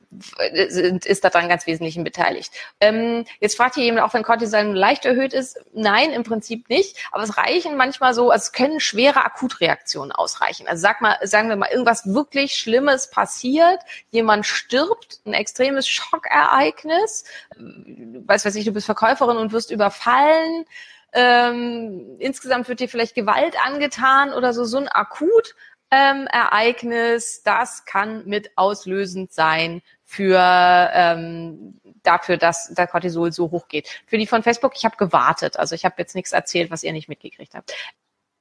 ist 1.06 1.24
daran 1.24 1.50
ganz 1.50 1.68
wesentlich 1.68 2.02
beteiligt. 2.04 2.52
Ähm, 2.80 3.26
jetzt 3.40 3.56
fragt 3.56 3.76
hier 3.76 3.84
jemand, 3.84 4.06
auch 4.06 4.14
wenn 4.14 4.24
Cortisol 4.24 4.64
leicht 4.64 5.06
erhöht 5.06 5.34
ist, 5.34 5.60
nein, 5.74 6.12
im 6.12 6.24
Prinzip 6.24 6.70
nicht, 6.70 6.98
aber 7.12 7.24
es 7.24 7.38
reichen 7.38 7.78
manchmal 7.78 8.14
so, 8.14 8.32
also 8.32 8.44
es 8.44 8.52
können 8.52 8.80
schwere 8.80 9.24
Akutreaktionen 9.24 10.12
ausreichen. 10.12 10.68
Also 10.68 10.82
sag 10.82 11.02
mal, 11.02 11.18
sagen 11.24 11.50
wir 11.50 11.56
mal, 11.56 11.70
irgendwas 11.70 12.06
wirklich 12.14 12.56
Schlimmes 12.56 13.10
passiert, 13.10 13.80
jemand 14.10 14.46
stirbt, 14.46 15.20
ein 15.26 15.34
extremes 15.34 15.88
Schockereignis, 15.88 17.26
weiß 17.58 18.46
weiß 18.46 18.56
ich, 18.56 18.66
du 18.66 18.72
bist 18.72 18.86
Verkäuferin 18.86 19.38
und 19.38 19.52
wirst 19.52 19.72
überfallen, 19.72 20.66
ähm, 21.14 22.18
insgesamt 22.20 22.68
wird 22.68 22.80
dir 22.80 22.90
vielleicht 22.90 23.16
Gewalt 23.16 23.56
angetan 23.66 24.34
oder 24.34 24.54
so, 24.54 24.66
so 24.66 24.78
ein 24.78 24.88
akut 24.88 25.56
ähm, 25.91 26.27
Ereignis, 26.27 27.41
das 27.44 27.86
kann 27.86 28.25
mit 28.25 28.51
auslösend 28.56 29.32
sein 29.32 29.82
für 30.03 30.39
ähm, 30.39 31.79
dafür, 32.03 32.38
dass 32.38 32.74
der 32.74 32.88
Cortisol 32.88 33.32
so 33.32 33.51
hoch 33.51 33.67
geht. 33.67 33.89
Für 34.06 34.17
die 34.17 34.27
von 34.27 34.44
Facebook, 34.44 34.74
ich 34.75 34.86
habe 34.86 34.98
gewartet, 34.98 35.58
also 35.58 35.75
ich 35.75 35.86
habe 35.86 35.96
jetzt 35.98 36.15
nichts 36.15 36.32
erzählt, 36.32 36.72
was 36.72 36.84
ihr 36.84 36.94
nicht 36.94 37.10
mitgekriegt 37.10 37.53
habt. 37.53 37.74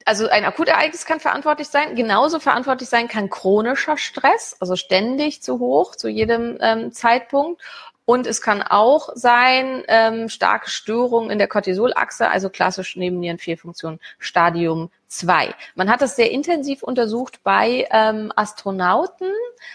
Also 0.05 0.29
ein 0.29 0.45
Akutereignis 0.45 1.05
kann 1.05 1.19
verantwortlich 1.19 1.67
sein. 1.67 1.97
Genauso 1.97 2.39
verantwortlich 2.39 2.89
sein 2.89 3.09
kann 3.09 3.29
chronischer 3.29 3.97
Stress, 3.97 4.57
also 4.61 4.77
ständig 4.77 5.43
zu 5.43 5.59
hoch 5.59 5.97
zu 5.97 6.09
jedem 6.09 6.59
ähm, 6.61 6.93
Zeitpunkt. 6.93 7.61
Und 8.05 8.29
es 8.29 8.41
kann 8.41 8.63
auch 8.63 9.09
sein, 9.17 9.83
ähm, 9.89 10.29
starke 10.29 10.71
Störungen 10.71 11.31
in 11.31 11.39
der 11.39 11.49
Cortisolachse, 11.49 12.31
also 12.31 12.51
klassisch 12.51 12.95
Nebennierenfehlfunktion 12.95 13.99
Stadium 14.21 14.93
2. 15.09 15.55
Man 15.75 15.91
hat 15.91 16.03
das 16.03 16.17
sehr 16.17 16.31
intensiv 16.31 16.83
untersucht 16.83 17.41
bei 17.43 17.87
ähm, 17.91 18.33
Astronauten, 18.35 19.31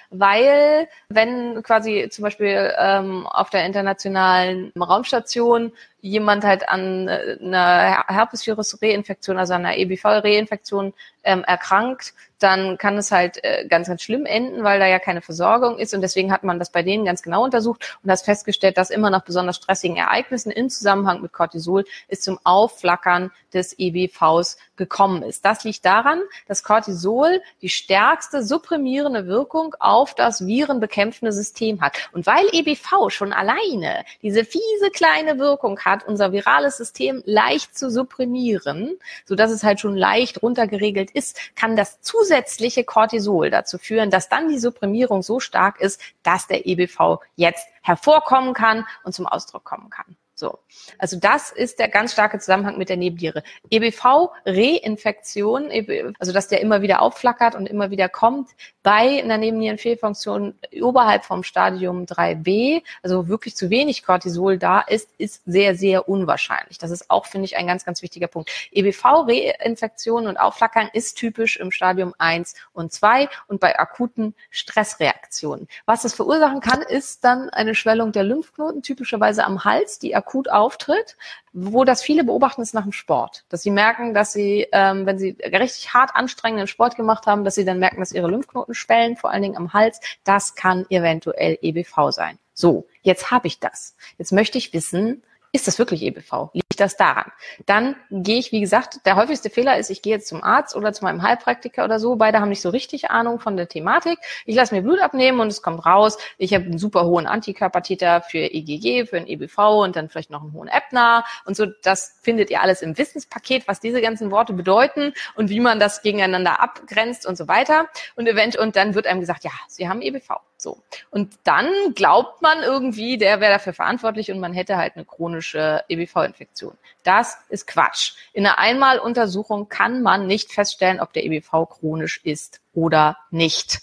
weil 0.09 0.87
wenn 1.09 1.63
quasi 1.63 2.09
zum 2.11 2.23
Beispiel 2.23 2.73
ähm, 2.77 3.25
auf 3.27 3.49
der 3.49 3.65
internationalen 3.65 4.71
Raumstation 4.77 5.71
jemand 6.01 6.43
halt 6.43 6.67
an 6.67 7.07
äh, 7.07 7.37
einer 7.41 8.03
Herpesvirus-Reinfektion, 8.07 9.37
also 9.37 9.53
einer 9.53 9.77
EBV-Reinfektion 9.77 10.93
ähm, 11.23 11.43
erkrankt, 11.43 12.13
dann 12.39 12.77
kann 12.77 12.97
es 12.97 13.11
halt 13.11 13.43
äh, 13.43 13.67
ganz, 13.67 13.87
ganz 13.87 14.01
schlimm 14.01 14.25
enden, 14.25 14.63
weil 14.63 14.79
da 14.79 14.87
ja 14.87 14.97
keine 14.97 15.21
Versorgung 15.21 15.77
ist. 15.77 15.93
Und 15.93 16.01
deswegen 16.01 16.31
hat 16.31 16.43
man 16.43 16.57
das 16.57 16.71
bei 16.71 16.81
denen 16.81 17.05
ganz 17.05 17.21
genau 17.21 17.43
untersucht 17.43 17.97
und 18.03 18.09
hat 18.09 18.21
festgestellt, 18.21 18.77
dass 18.77 18.89
immer 18.89 19.11
nach 19.11 19.23
besonders 19.23 19.57
stressigen 19.57 19.97
Ereignissen 19.97 20.51
in 20.51 20.69
Zusammenhang 20.69 21.21
mit 21.21 21.33
Cortisol 21.33 21.85
es 22.07 22.21
zum 22.21 22.39
Aufflackern 22.43 23.31
des 23.53 23.77
EBVs 23.77 24.57
gekommen 24.81 25.21
ist. 25.21 25.45
Das 25.45 25.63
liegt 25.63 25.85
daran, 25.85 26.23
dass 26.47 26.63
Cortisol 26.63 27.39
die 27.61 27.69
stärkste 27.69 28.43
supprimierende 28.43 29.27
Wirkung 29.27 29.75
auf 29.79 30.15
das 30.15 30.47
virenbekämpfende 30.47 31.31
System 31.31 31.81
hat. 31.81 32.09
Und 32.13 32.25
weil 32.25 32.47
EBV 32.51 33.09
schon 33.09 33.31
alleine 33.31 34.03
diese 34.23 34.43
fiese 34.43 34.89
kleine 34.91 35.37
Wirkung 35.37 35.79
hat, 35.81 36.07
unser 36.07 36.31
virales 36.31 36.77
System 36.77 37.21
leicht 37.27 37.77
zu 37.77 37.91
supprimieren, 37.91 38.97
so 39.25 39.35
dass 39.35 39.51
es 39.51 39.63
halt 39.63 39.79
schon 39.79 39.95
leicht 39.95 40.41
runtergeregelt 40.41 41.11
ist, 41.11 41.37
kann 41.55 41.75
das 41.75 42.01
zusätzliche 42.01 42.83
Cortisol 42.83 43.51
dazu 43.51 43.77
führen, 43.77 44.09
dass 44.09 44.29
dann 44.29 44.49
die 44.49 44.57
Supprimierung 44.57 45.21
so 45.21 45.39
stark 45.39 45.79
ist, 45.79 46.01
dass 46.23 46.47
der 46.47 46.65
EBV 46.65 47.19
jetzt 47.35 47.67
hervorkommen 47.83 48.55
kann 48.55 48.87
und 49.03 49.13
zum 49.13 49.27
Ausdruck 49.27 49.63
kommen 49.63 49.91
kann. 49.91 50.15
So. 50.41 50.57
Also 50.97 51.19
das 51.19 51.51
ist 51.51 51.77
der 51.77 51.87
ganz 51.87 52.13
starke 52.13 52.39
Zusammenhang 52.39 52.79
mit 52.79 52.89
der 52.89 52.97
Nebenniere. 52.97 53.43
EBV-Reinfektion, 53.69 55.69
e 55.69 56.13
also 56.17 56.33
dass 56.33 56.47
der 56.47 56.61
immer 56.61 56.81
wieder 56.81 57.03
aufflackert 57.03 57.53
und 57.53 57.69
immer 57.69 57.91
wieder 57.91 58.09
kommt, 58.09 58.49
bei 58.81 59.21
einer 59.21 59.37
Nebennierenfehlfunktion 59.37 60.55
oberhalb 60.81 61.25
vom 61.25 61.43
Stadium 61.43 62.05
3b, 62.05 62.81
also 63.03 63.27
wirklich 63.27 63.55
zu 63.55 63.69
wenig 63.69 64.01
Cortisol 64.01 64.57
da 64.57 64.81
ist, 64.81 65.09
ist 65.19 65.43
sehr, 65.45 65.75
sehr 65.75 66.09
unwahrscheinlich. 66.09 66.79
Das 66.79 66.89
ist 66.89 67.11
auch, 67.11 67.27
finde 67.27 67.45
ich, 67.45 67.55
ein 67.55 67.67
ganz, 67.67 67.85
ganz 67.85 68.01
wichtiger 68.01 68.25
Punkt. 68.25 68.49
EBV-Reinfektion 68.71 70.25
und 70.25 70.37
Aufflackern 70.37 70.89
ist 70.91 71.19
typisch 71.19 71.57
im 71.57 71.71
Stadium 71.71 72.15
1 72.17 72.55
und 72.73 72.91
2 72.91 73.29
und 73.47 73.59
bei 73.59 73.77
akuten 73.77 74.33
Stressreaktionen. 74.49 75.67
Was 75.85 76.01
das 76.01 76.15
verursachen 76.15 76.61
kann, 76.61 76.81
ist 76.81 77.23
dann 77.23 77.51
eine 77.51 77.75
Schwellung 77.75 78.11
der 78.11 78.23
Lymphknoten, 78.23 78.81
typischerweise 78.81 79.45
am 79.45 79.65
Hals, 79.65 79.99
die 79.99 80.15
akut 80.15 80.30
auftritt. 80.49 81.17
Wo 81.53 81.83
das 81.83 82.01
viele 82.01 82.23
beobachten, 82.23 82.61
ist 82.61 82.73
nach 82.73 82.83
dem 82.83 82.91
Sport. 82.91 83.45
Dass 83.49 83.61
sie 83.61 83.71
merken, 83.71 84.13
dass 84.13 84.33
sie, 84.33 84.67
ähm, 84.71 85.05
wenn 85.05 85.17
sie 85.19 85.37
richtig 85.43 85.93
hart 85.93 86.15
anstrengenden 86.15 86.67
Sport 86.67 86.95
gemacht 86.95 87.25
haben, 87.25 87.43
dass 87.43 87.55
sie 87.55 87.65
dann 87.65 87.79
merken, 87.79 87.99
dass 87.99 88.11
ihre 88.11 88.29
Lymphknoten 88.29 88.73
schwellen, 88.73 89.17
vor 89.17 89.31
allen 89.31 89.41
Dingen 89.41 89.57
am 89.57 89.73
Hals. 89.73 89.99
Das 90.23 90.55
kann 90.55 90.85
eventuell 90.89 91.57
EBV 91.61 92.11
sein. 92.11 92.37
So, 92.53 92.87
jetzt 93.01 93.31
habe 93.31 93.47
ich 93.47 93.59
das. 93.59 93.95
Jetzt 94.17 94.31
möchte 94.31 94.57
ich 94.57 94.73
wissen, 94.73 95.23
ist 95.53 95.67
das 95.67 95.77
wirklich 95.79 96.03
EBV? 96.03 96.49
Liegt 96.53 96.79
das 96.79 96.95
daran? 96.95 97.31
Dann 97.65 97.95
gehe 98.09 98.39
ich, 98.39 98.53
wie 98.53 98.61
gesagt, 98.61 99.05
der 99.05 99.17
häufigste 99.17 99.49
Fehler 99.49 99.77
ist, 99.77 99.89
ich 99.89 100.01
gehe 100.01 100.13
jetzt 100.13 100.27
zum 100.27 100.43
Arzt 100.43 100.75
oder 100.75 100.93
zu 100.93 101.03
meinem 101.03 101.21
Heilpraktiker 101.21 101.83
oder 101.83 101.99
so. 101.99 102.15
Beide 102.15 102.39
haben 102.39 102.49
nicht 102.49 102.61
so 102.61 102.69
richtig 102.69 103.11
Ahnung 103.11 103.39
von 103.39 103.57
der 103.57 103.67
Thematik. 103.67 104.17
Ich 104.45 104.55
lasse 104.55 104.73
mir 104.73 104.81
Blut 104.81 105.01
abnehmen 105.01 105.41
und 105.41 105.47
es 105.47 105.61
kommt 105.61 105.85
raus, 105.85 106.17
ich 106.37 106.53
habe 106.53 106.65
einen 106.65 106.77
super 106.77 107.05
hohen 107.05 107.27
Antikörpertiter 107.27 108.21
für 108.21 108.37
EGG, 108.37 109.05
für 109.05 109.17
ein 109.17 109.27
EBV 109.27 109.83
und 109.83 109.97
dann 109.97 110.07
vielleicht 110.07 110.29
noch 110.29 110.41
einen 110.41 110.53
hohen 110.53 110.69
Äppner 110.69 111.25
und 111.45 111.57
so. 111.57 111.65
Das 111.83 112.17
findet 112.21 112.49
ihr 112.49 112.61
alles 112.61 112.81
im 112.81 112.97
Wissenspaket, 112.97 113.67
was 113.67 113.81
diese 113.81 114.01
ganzen 114.01 114.31
Worte 114.31 114.53
bedeuten 114.53 115.13
und 115.35 115.49
wie 115.49 115.59
man 115.59 115.79
das 115.79 116.01
gegeneinander 116.01 116.61
abgrenzt 116.61 117.25
und 117.25 117.37
so 117.37 117.49
weiter. 117.49 117.87
Und 118.15 118.27
eventuell, 118.27 118.63
und 118.65 118.77
dann 118.77 118.95
wird 118.95 119.05
einem 119.05 119.19
gesagt, 119.19 119.43
ja, 119.43 119.51
Sie 119.67 119.89
haben 119.89 120.01
EBV. 120.01 120.39
So. 120.55 120.77
Und 121.09 121.39
dann 121.43 121.67
glaubt 121.95 122.43
man 122.43 122.61
irgendwie, 122.61 123.17
der 123.17 123.41
wäre 123.41 123.53
dafür 123.53 123.73
verantwortlich 123.73 124.31
und 124.31 124.39
man 124.39 124.53
hätte 124.53 124.77
halt 124.77 124.95
eine 124.95 125.05
chronische 125.05 125.40
EBV-Infektion. 125.87 126.77
Das 127.03 127.37
ist 127.49 127.67
Quatsch. 127.67 128.13
In 128.33 128.45
einer 128.45 128.57
Einmaluntersuchung 128.57 129.69
kann 129.69 130.01
man 130.01 130.27
nicht 130.27 130.51
feststellen, 130.51 130.99
ob 130.99 131.13
der 131.13 131.25
EBV 131.25 131.67
chronisch 131.69 132.21
ist 132.23 132.61
oder 132.73 133.17
nicht 133.29 133.81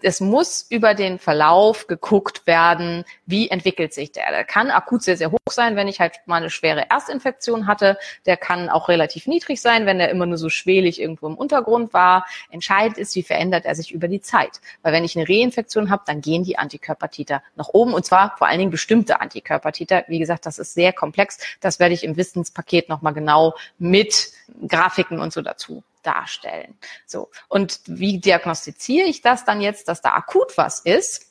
es 0.00 0.20
muss 0.20 0.66
über 0.70 0.94
den 0.94 1.18
Verlauf 1.18 1.88
geguckt 1.88 2.46
werden, 2.46 3.04
wie 3.26 3.48
entwickelt 3.50 3.92
sich 3.92 4.12
der. 4.12 4.30
Der 4.30 4.44
kann 4.44 4.70
akut 4.70 5.02
sehr, 5.02 5.16
sehr 5.16 5.32
hoch 5.32 5.38
sein, 5.50 5.74
wenn 5.74 5.88
ich 5.88 5.98
halt 5.98 6.20
mal 6.26 6.36
eine 6.36 6.50
schwere 6.50 6.88
Erstinfektion 6.88 7.66
hatte. 7.66 7.98
Der 8.24 8.36
kann 8.36 8.68
auch 8.68 8.88
relativ 8.88 9.26
niedrig 9.26 9.60
sein, 9.60 9.86
wenn 9.86 9.98
der 9.98 10.10
immer 10.10 10.26
nur 10.26 10.38
so 10.38 10.50
schwelig 10.50 11.00
irgendwo 11.00 11.26
im 11.26 11.34
Untergrund 11.34 11.92
war. 11.92 12.26
Entscheidend 12.50 12.96
ist, 12.98 13.16
wie 13.16 13.24
verändert 13.24 13.64
er 13.64 13.74
sich 13.74 13.92
über 13.92 14.06
die 14.06 14.20
Zeit. 14.20 14.60
Weil 14.82 14.92
wenn 14.92 15.04
ich 15.04 15.16
eine 15.18 15.28
Reinfektion 15.28 15.90
habe, 15.90 16.04
dann 16.06 16.20
gehen 16.20 16.44
die 16.44 16.58
Antikörpertiter 16.58 17.42
nach 17.56 17.68
oben 17.68 17.92
und 17.92 18.06
zwar 18.06 18.36
vor 18.38 18.46
allen 18.46 18.58
Dingen 18.58 18.70
bestimmte 18.70 19.20
Antikörpertiter. 19.20 20.04
Wie 20.06 20.20
gesagt, 20.20 20.46
das 20.46 20.58
ist 20.58 20.74
sehr 20.74 20.92
komplex. 20.92 21.38
Das 21.60 21.80
werde 21.80 21.94
ich 21.94 22.04
im 22.04 22.16
Wissenspaket 22.16 22.88
nochmal 22.88 23.14
genau 23.14 23.54
mit 23.78 24.30
Grafiken 24.68 25.18
und 25.18 25.32
so 25.32 25.42
dazu 25.42 25.82
darstellen. 26.02 26.78
So. 27.06 27.30
Und 27.48 27.80
wie 27.86 28.18
diagnostiziere 28.18 29.06
ich 29.06 29.22
das 29.22 29.44
dann 29.44 29.60
jetzt, 29.60 29.88
dass 29.88 30.00
da 30.00 30.12
akut 30.12 30.56
was 30.56 30.80
ist? 30.80 31.28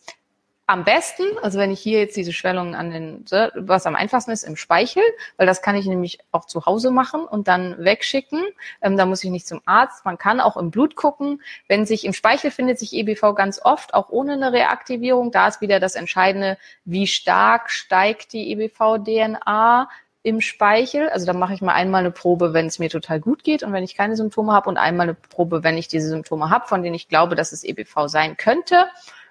Am 0.69 0.83
besten, 0.83 1.23
also 1.41 1.59
wenn 1.59 1.71
ich 1.71 1.79
hier 1.79 1.99
jetzt 1.99 2.17
diese 2.17 2.33
Schwellungen 2.33 2.75
an 2.75 2.91
den, 2.91 3.25
was 3.55 3.85
am 3.85 3.95
einfachsten 3.95 4.31
ist, 4.31 4.43
im 4.43 4.57
Speichel, 4.57 5.01
weil 5.37 5.47
das 5.47 5.61
kann 5.61 5.77
ich 5.77 5.85
nämlich 5.85 6.19
auch 6.33 6.43
zu 6.45 6.65
Hause 6.65 6.91
machen 6.91 7.21
und 7.21 7.47
dann 7.47 7.81
wegschicken. 7.81 8.43
Ähm, 8.81 8.97
da 8.97 9.05
muss 9.05 9.23
ich 9.23 9.29
nicht 9.29 9.47
zum 9.47 9.61
Arzt. 9.65 10.03
Man 10.03 10.17
kann 10.17 10.41
auch 10.41 10.57
im 10.57 10.69
Blut 10.69 10.97
gucken. 10.97 11.41
Wenn 11.69 11.85
sich 11.85 12.03
im 12.03 12.11
Speichel 12.11 12.51
findet 12.51 12.79
sich 12.79 12.91
EBV 12.91 13.33
ganz 13.33 13.61
oft, 13.63 13.93
auch 13.93 14.09
ohne 14.09 14.33
eine 14.33 14.51
Reaktivierung. 14.51 15.31
Da 15.31 15.47
ist 15.47 15.61
wieder 15.61 15.79
das 15.79 15.95
Entscheidende, 15.95 16.57
wie 16.83 17.07
stark 17.07 17.71
steigt 17.71 18.33
die 18.33 18.51
EBV-DNA 18.51 19.87
im 20.23 20.41
Speichel. 20.41 21.09
Also 21.09 21.25
da 21.25 21.33
mache 21.33 21.53
ich 21.53 21.61
mal 21.61 21.73
einmal 21.73 22.01
eine 22.01 22.11
Probe, 22.11 22.53
wenn 22.53 22.67
es 22.67 22.79
mir 22.79 22.89
total 22.89 23.19
gut 23.19 23.43
geht 23.43 23.63
und 23.63 23.73
wenn 23.73 23.83
ich 23.83 23.95
keine 23.95 24.15
Symptome 24.15 24.51
habe 24.53 24.69
und 24.69 24.77
einmal 24.77 25.05
eine 25.05 25.13
Probe, 25.13 25.63
wenn 25.63 25.77
ich 25.77 25.87
diese 25.87 26.09
Symptome 26.09 26.49
habe, 26.49 26.67
von 26.67 26.83
denen 26.83 26.95
ich 26.95 27.07
glaube, 27.07 27.35
dass 27.35 27.51
es 27.51 27.63
EBV 27.63 28.07
sein 28.07 28.37
könnte 28.37 28.87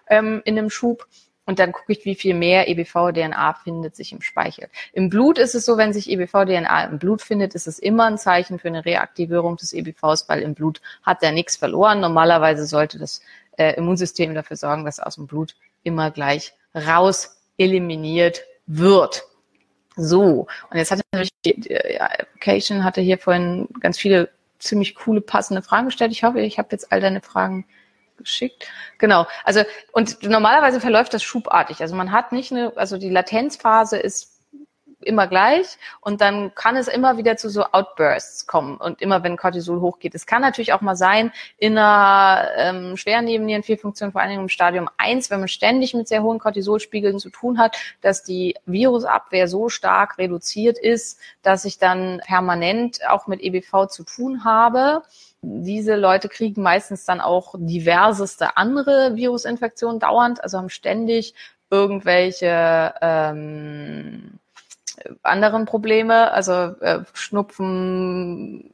ähm, 0.09 0.43
in 0.45 0.59
einem 0.59 0.71
Schub. 0.71 1.07
Und 1.49 1.61
dann 1.61 1.71
gucke 1.71 1.93
ich, 1.93 2.05
wie 2.05 2.17
viel 2.17 2.35
mehr 2.35 2.69
EBV-DNA 2.69 3.55
findet 3.63 3.95
sich 3.95 4.13
im 4.13 4.21
Speichel. 4.21 4.69
Im 4.93 5.11
Blut 5.11 5.39
ist 5.39 5.55
es 5.55 5.65
so, 5.65 5.77
wenn 5.77 5.93
sich 5.93 6.11
EBV-DNA 6.11 6.87
im 6.87 6.99
Blut 6.99 7.23
findet, 7.23 7.55
ist 7.55 7.69
es 7.69 7.79
immer 7.79 8.07
ein 8.07 8.19
Zeichen 8.19 8.59
für 8.59 8.67
eine 8.67 8.85
Reaktivierung 8.85 9.57
des 9.57 9.73
EBVs, 9.73 10.29
weil 10.29 10.43
im 10.43 10.55
Blut 10.55 10.81
hat 11.05 11.23
er 11.23 11.31
nichts 11.31 11.57
verloren. 11.57 12.01
Normalerweise 12.01 12.67
sollte 12.67 12.99
das 12.99 13.21
äh, 13.57 13.75
Immunsystem 13.75 14.35
dafür 14.35 14.57
sorgen, 14.57 14.85
dass 14.85 14.99
aus 14.99 15.15
dem 15.15 15.29
Blut 15.29 15.55
immer 15.85 16.11
gleich 16.11 16.53
raus 16.75 17.41
eliminiert 17.59 18.43
wird. 18.67 19.25
So, 19.97 20.47
und 20.71 20.77
jetzt 20.77 20.91
hatte 20.91 21.03
natürlich 21.13 21.33
die 21.45 22.01
Application 22.01 22.85
hatte 22.85 23.01
hier 23.01 23.19
vorhin 23.19 23.69
ganz 23.81 23.99
viele 23.99 24.29
ziemlich 24.59 24.95
coole, 24.95 25.21
passende 25.21 25.63
Fragen 25.63 25.87
gestellt. 25.87 26.13
Ich 26.13 26.23
hoffe, 26.23 26.41
ich 26.41 26.59
habe 26.59 26.69
jetzt 26.73 26.93
all 26.93 27.01
deine 27.01 27.21
Fragen 27.23 27.67
geschickt. 28.19 28.67
Genau. 28.99 29.27
Also 29.45 29.63
und 29.93 30.23
normalerweise 30.23 30.81
verläuft 30.81 31.15
das 31.15 31.23
schubartig. 31.23 31.81
Also 31.81 31.95
man 31.95 32.13
hat 32.13 32.33
nicht 32.33 32.53
eine, 32.53 32.73
also 32.77 32.99
die 32.99 33.11
Latenzphase 33.11 33.99
ist 33.99 34.36
immer 35.07 35.27
gleich. 35.27 35.79
Und 36.01 36.21
dann 36.21 36.55
kann 36.55 36.77
es 36.77 36.89
immer 36.89 37.17
wieder 37.17 37.37
zu 37.37 37.49
so 37.49 37.65
Outbursts 37.65 38.47
kommen. 38.47 38.77
Und 38.77 39.01
immer 39.01 39.23
wenn 39.23 39.37
Cortisol 39.37 39.81
hochgeht. 39.81 40.15
Es 40.15 40.27
kann 40.27 40.43
natürlich 40.43 40.73
auch 40.73 40.81
mal 40.81 40.97
sein 40.97 41.33
in 41.59 41.79
einer 41.79 42.49
ähm, 42.57 42.97
schweren 42.97 43.25
Nebennierenfehlfunktion, 43.25 44.13
vor 44.13 44.21
allen 44.21 44.31
Dingen 44.31 44.43
im 44.43 44.49
Stadium 44.49 44.89
1, 44.99 45.31
wenn 45.31 45.41
man 45.41 45.49
ständig 45.49 45.95
mit 45.95 46.09
sehr 46.09 46.23
hohen 46.23 46.39
Cortisolspiegeln 46.39 47.19
zu 47.19 47.31
tun 47.31 47.59
hat, 47.59 47.77
dass 48.01 48.23
die 48.23 48.57
Virusabwehr 48.67 49.49
so 49.49 49.69
stark 49.69 50.19
reduziert 50.19 50.79
ist, 50.79 51.21
dass 51.43 51.65
ich 51.65 51.79
dann 51.79 52.21
permanent 52.27 53.01
auch 53.09 53.27
mit 53.27 53.41
EBV 53.41 53.87
zu 53.89 54.05
tun 54.05 54.45
habe. 54.45 55.03
Diese 55.43 55.97
Leute 55.97 56.29
kriegen 56.29 56.63
meistens 56.63 57.05
dann 57.05 57.21
auch 57.21 57.55
diverseste 57.57 58.57
andere 58.57 59.15
Virusinfektionen 59.15 60.01
dauernd, 60.01 60.43
also 60.43 60.59
haben 60.59 60.71
ständig 60.71 61.35
irgendwelche 61.71 62.95
ähm, 63.01 64.39
anderen 65.23 65.65
Probleme, 65.67 66.33
also 66.33 66.53
äh, 66.81 67.01
Schnupfen, 67.13 68.73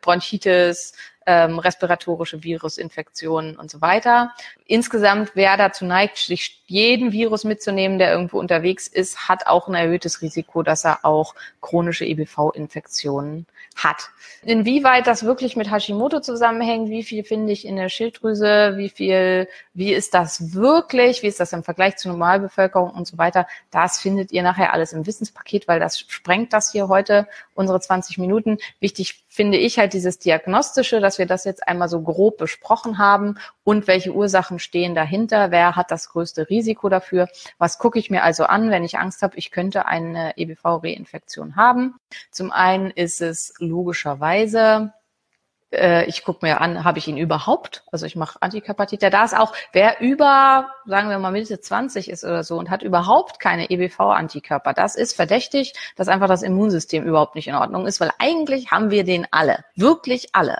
Bronchitis, 0.00 0.92
ähm, 1.26 1.58
respiratorische 1.58 2.42
Virusinfektionen 2.42 3.56
und 3.56 3.70
so 3.70 3.80
weiter. 3.80 4.32
Insgesamt, 4.66 5.32
wer 5.34 5.56
dazu 5.56 5.84
neigt, 5.84 6.18
sich 6.18 6.62
jeden 6.66 7.12
Virus 7.12 7.44
mitzunehmen, 7.44 7.98
der 7.98 8.12
irgendwo 8.12 8.38
unterwegs 8.38 8.86
ist, 8.86 9.28
hat 9.28 9.46
auch 9.46 9.68
ein 9.68 9.74
erhöhtes 9.74 10.22
Risiko, 10.22 10.62
dass 10.62 10.84
er 10.84 11.04
auch 11.04 11.34
chronische 11.60 12.04
EBV-Infektionen 12.04 13.46
hat. 13.74 14.10
Inwieweit 14.42 15.06
das 15.06 15.24
wirklich 15.24 15.56
mit 15.56 15.70
Hashimoto 15.70 16.20
zusammenhängt, 16.20 16.90
wie 16.90 17.02
viel 17.02 17.24
finde 17.24 17.52
ich 17.52 17.66
in 17.66 17.76
der 17.76 17.88
Schilddrüse, 17.88 18.74
wie 18.76 18.90
viel, 18.90 19.48
wie 19.72 19.92
ist 19.92 20.12
das 20.14 20.54
wirklich, 20.54 21.22
wie 21.22 21.28
ist 21.28 21.40
das 21.40 21.52
im 21.52 21.64
Vergleich 21.64 21.96
zur 21.96 22.12
Normalbevölkerung 22.12 22.90
und 22.90 23.06
so 23.06 23.16
weiter, 23.16 23.46
das 23.70 23.98
findet 23.98 24.32
ihr 24.32 24.42
nachher 24.42 24.72
alles 24.72 24.92
im 24.92 25.06
Wissenspaket, 25.06 25.66
weil 25.66 25.80
das 25.80 25.98
sprengt 25.98 26.52
das 26.52 26.72
hier 26.72 26.88
heute, 26.88 27.26
unsere 27.54 27.80
20 27.80 28.18
Minuten. 28.18 28.58
Wichtig 28.80 29.24
finde 29.28 29.58
ich 29.58 29.78
halt 29.78 29.92
dieses 29.92 30.18
Diagnostische, 30.18 31.00
dass 31.00 31.18
wir 31.18 31.26
das 31.26 31.44
jetzt 31.44 31.66
einmal 31.66 31.88
so 31.88 32.02
grob 32.02 32.38
besprochen 32.38 32.98
haben 32.98 33.38
und 33.64 33.86
welche 33.86 34.12
Ursachen 34.12 34.58
stehen 34.58 34.94
dahinter, 34.94 35.50
wer 35.50 35.76
hat 35.76 35.90
das 35.90 36.08
größte 36.08 36.48
Risiko 36.50 36.88
dafür, 36.88 37.28
was 37.58 37.78
gucke 37.78 37.98
ich 37.98 38.10
mir 38.10 38.22
also 38.22 38.44
an, 38.44 38.70
wenn 38.70 38.84
ich 38.84 38.98
Angst 38.98 39.22
habe, 39.22 39.36
ich 39.36 39.50
könnte 39.50 39.86
eine 39.86 40.36
EBV-Reinfektion 40.36 41.56
haben. 41.56 41.94
Zum 42.30 42.50
einen 42.52 42.90
ist 42.90 43.20
es 43.20 43.54
logischerweise 43.58 44.92
äh, 45.74 46.04
ich 46.04 46.24
gucke 46.24 46.44
mir 46.46 46.60
an, 46.60 46.84
habe 46.84 46.98
ich 46.98 47.08
ihn 47.08 47.16
überhaupt? 47.16 47.84
Also 47.92 48.06
ich 48.06 48.16
mache 48.16 48.40
Antikörpertiter. 48.40 49.10
Da 49.10 49.24
ist 49.24 49.36
auch, 49.36 49.52
wer 49.72 50.00
über, 50.00 50.70
sagen 50.86 51.08
wir 51.10 51.18
mal 51.18 51.32
Mitte 51.32 51.60
20 51.60 52.10
ist 52.10 52.24
oder 52.24 52.44
so 52.44 52.56
und 52.58 52.70
hat 52.70 52.82
überhaupt 52.82 53.40
keine 53.40 53.70
EBV-Antikörper, 53.70 54.72
das 54.72 54.96
ist 54.96 55.14
verdächtig, 55.14 55.74
dass 55.96 56.08
einfach 56.08 56.28
das 56.28 56.42
Immunsystem 56.42 57.04
überhaupt 57.04 57.34
nicht 57.34 57.48
in 57.48 57.54
Ordnung 57.54 57.86
ist, 57.86 58.00
weil 58.00 58.10
eigentlich 58.18 58.70
haben 58.70 58.90
wir 58.90 59.04
den 59.04 59.26
alle, 59.30 59.64
wirklich 59.76 60.34
alle. 60.34 60.58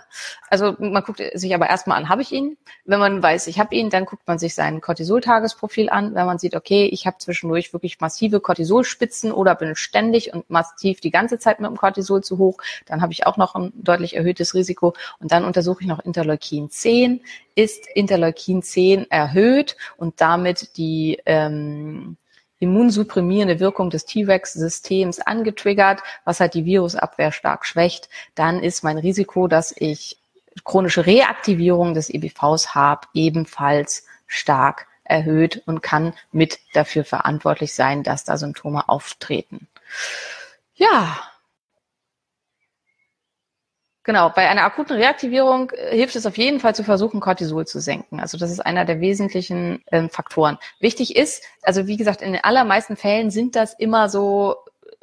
Also 0.51 0.77
man 0.79 1.03
guckt 1.03 1.21
sich 1.35 1.55
aber 1.55 1.69
erstmal 1.69 1.99
an, 1.99 2.09
habe 2.09 2.23
ich 2.23 2.31
ihn? 2.31 2.57
Wenn 2.85 3.01
man 3.01 3.23
weiß, 3.23 3.47
ich 3.47 3.59
habe 3.59 3.75
ihn, 3.75 3.91
dann 3.91 4.05
guckt 4.05 4.27
man 4.27 4.39
sich 4.39 4.55
sein 4.55 4.81
Cortisol-Tagesprofil 4.81 5.89
an. 5.91 6.15
Wenn 6.15 6.27
man 6.27 6.39
sieht, 6.39 6.55
okay, 6.55 6.87
ich 6.87 7.07
habe 7.07 7.19
zwischendurch 7.19 7.73
wirklich 7.73 8.01
massive 8.01 8.41
Cortisolspitzen 8.41 9.33
oder 9.33 9.55
bin 9.55 9.75
ständig 9.75 10.33
und 10.33 10.49
massiv 10.51 11.01
die 11.01 11.11
ganze 11.11 11.39
Zeit 11.39 11.61
mit 11.61 11.69
dem 11.69 11.77
Cortisol 11.77 12.23
zu 12.23 12.39
hoch, 12.39 12.59
dann 12.87 13.03
habe 13.03 13.13
ich 13.13 13.27
auch 13.27 13.37
noch 13.37 13.55
ein 13.55 13.73
deutlich 13.75 14.17
erhöhtes 14.17 14.55
Risiko. 14.55 14.95
Und 15.19 15.33
dann 15.33 15.45
untersuche 15.45 15.83
ich 15.83 15.87
noch 15.87 16.01
Interleukin 16.01 16.71
10. 16.71 17.21
Ist 17.55 17.87
Interleukin 17.95 18.63
10 18.63 19.11
erhöht 19.11 19.77
und 19.97 20.21
damit 20.21 20.77
die 20.77 21.21
ähm, 21.27 22.17
immunsupprimierende 22.61 23.61
Wirkung 23.61 23.91
des 23.91 24.07
T-Rex-Systems 24.07 25.21
angetriggert, 25.21 26.01
was 26.25 26.41
halt 26.41 26.55
die 26.55 26.65
Virusabwehr 26.65 27.33
stark 27.33 27.67
schwächt, 27.67 28.09
dann 28.35 28.63
ist 28.63 28.83
mein 28.83 28.99
Risiko, 28.99 29.49
dass 29.49 29.75
ich 29.77 30.19
chronische 30.65 31.07
Reaktivierung 31.07 31.95
des 31.95 32.11
EBVs 32.11 32.75
habe, 32.75 33.09
ebenfalls 33.13 34.07
stark 34.27 34.87
erhöht 35.05 35.63
und 35.67 35.83
kann 35.83 36.15
mit 36.33 36.59
dafür 36.73 37.05
verantwortlich 37.05 37.75
sein, 37.75 38.03
dass 38.03 38.25
da 38.25 38.39
Symptome 38.39 38.89
auftreten. 38.89 39.69
Ja, 40.75 41.19
Genau, 44.05 44.29
bei 44.29 44.51
einer 44.51 44.65
akuten 44.65 44.97
Reaktivierung 44.97 45.71
äh, 45.71 45.97
hilft 45.97 46.15
es 46.15 46.27
auf 46.27 46.37
jeden 46.37 46.61
Fall 46.61 46.75
zu 46.75 46.85
versuchen, 46.85 47.21
Cortisol 47.21 47.67
zu 47.67 47.81
senken. 47.81 48.21
Also 48.21 48.37
das 48.37 48.51
ist 48.51 48.61
einer 48.61 48.85
der 48.85 49.01
wesentlichen 49.01 49.83
ähm, 49.91 50.11
Faktoren. 50.11 50.59
Wichtig 50.79 51.17
ist, 51.17 51.43
also 51.63 51.87
wie 51.87 51.97
gesagt, 51.97 52.21
in 52.21 52.35
den 52.35 52.45
allermeisten 52.45 52.97
Fällen 52.97 53.31
sind 53.31 53.57
das 53.57 53.73
immer 53.73 54.11
so 54.11 54.57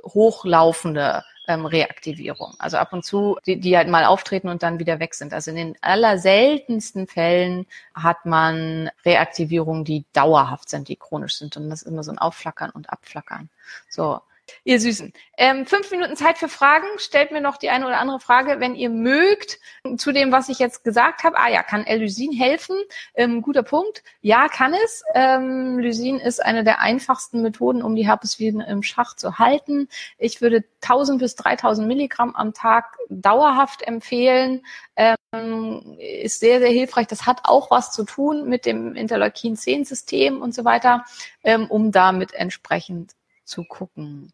hochlaufende 0.03 1.23
ähm, 1.47 1.65
Reaktivierung. 1.65 2.53
Also 2.59 2.77
ab 2.77 2.93
und 2.93 3.03
zu, 3.03 3.39
die, 3.47 3.59
die 3.59 3.75
halt 3.75 3.87
mal 3.87 4.05
auftreten 4.05 4.49
und 4.49 4.61
dann 4.61 4.77
wieder 4.77 4.99
weg 4.99 5.15
sind. 5.15 5.33
Also 5.33 5.49
in 5.49 5.57
den 5.57 5.75
allerseltensten 5.81 7.07
Fällen 7.07 7.65
hat 7.95 8.25
man 8.27 8.91
Reaktivierungen, 9.03 9.83
die 9.83 10.05
dauerhaft 10.13 10.69
sind, 10.69 10.87
die 10.89 10.95
chronisch 10.95 11.37
sind. 11.37 11.57
Und 11.57 11.71
das 11.71 11.81
ist 11.81 11.87
immer 11.87 12.03
so 12.03 12.11
ein 12.11 12.19
Aufflackern 12.19 12.69
und 12.69 12.91
Abflackern. 12.91 13.49
So. 13.89 14.21
Ihr 14.63 14.79
Süßen. 14.79 15.13
Ähm, 15.37 15.65
fünf 15.65 15.89
Minuten 15.91 16.15
Zeit 16.15 16.37
für 16.37 16.49
Fragen. 16.49 16.85
Stellt 16.97 17.31
mir 17.31 17.41
noch 17.41 17.57
die 17.57 17.69
eine 17.69 17.85
oder 17.85 17.99
andere 17.99 18.19
Frage, 18.19 18.59
wenn 18.59 18.75
ihr 18.75 18.89
mögt, 18.89 19.59
zu 19.97 20.11
dem, 20.11 20.31
was 20.31 20.49
ich 20.49 20.59
jetzt 20.59 20.83
gesagt 20.83 21.23
habe. 21.23 21.37
Ah 21.37 21.49
ja, 21.49 21.63
kann 21.63 21.85
L-Lysin 21.85 22.31
helfen? 22.31 22.77
Ähm, 23.15 23.41
guter 23.41 23.63
Punkt. 23.63 24.03
Ja, 24.21 24.47
kann 24.47 24.73
es. 24.85 25.03
Ähm, 25.13 25.79
Lysin 25.79 26.19
ist 26.19 26.43
eine 26.43 26.63
der 26.63 26.79
einfachsten 26.81 27.41
Methoden, 27.41 27.81
um 27.81 27.95
die 27.95 28.07
Herpesviren 28.07 28.61
im 28.61 28.83
Schach 28.83 29.15
zu 29.15 29.39
halten. 29.39 29.89
Ich 30.17 30.41
würde 30.41 30.63
1000 30.81 31.19
bis 31.19 31.35
3000 31.35 31.87
Milligramm 31.87 32.35
am 32.35 32.53
Tag 32.53 32.97
dauerhaft 33.09 33.81
empfehlen. 33.83 34.65
Ähm, 34.95 35.97
ist 35.97 36.39
sehr, 36.39 36.59
sehr 36.59 36.69
hilfreich. 36.69 37.07
Das 37.07 37.25
hat 37.25 37.41
auch 37.43 37.71
was 37.71 37.91
zu 37.91 38.03
tun 38.03 38.47
mit 38.47 38.65
dem 38.65 38.95
Interleukin-10-System 38.95 40.41
und 40.41 40.53
so 40.53 40.65
weiter, 40.65 41.05
ähm, 41.43 41.67
um 41.67 41.91
damit 41.91 42.33
entsprechend 42.33 43.13
zu 43.45 43.63
gucken. 43.63 44.33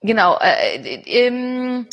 Genau. 0.00 0.38
Äh, 0.38 1.02
ähm, 1.06 1.86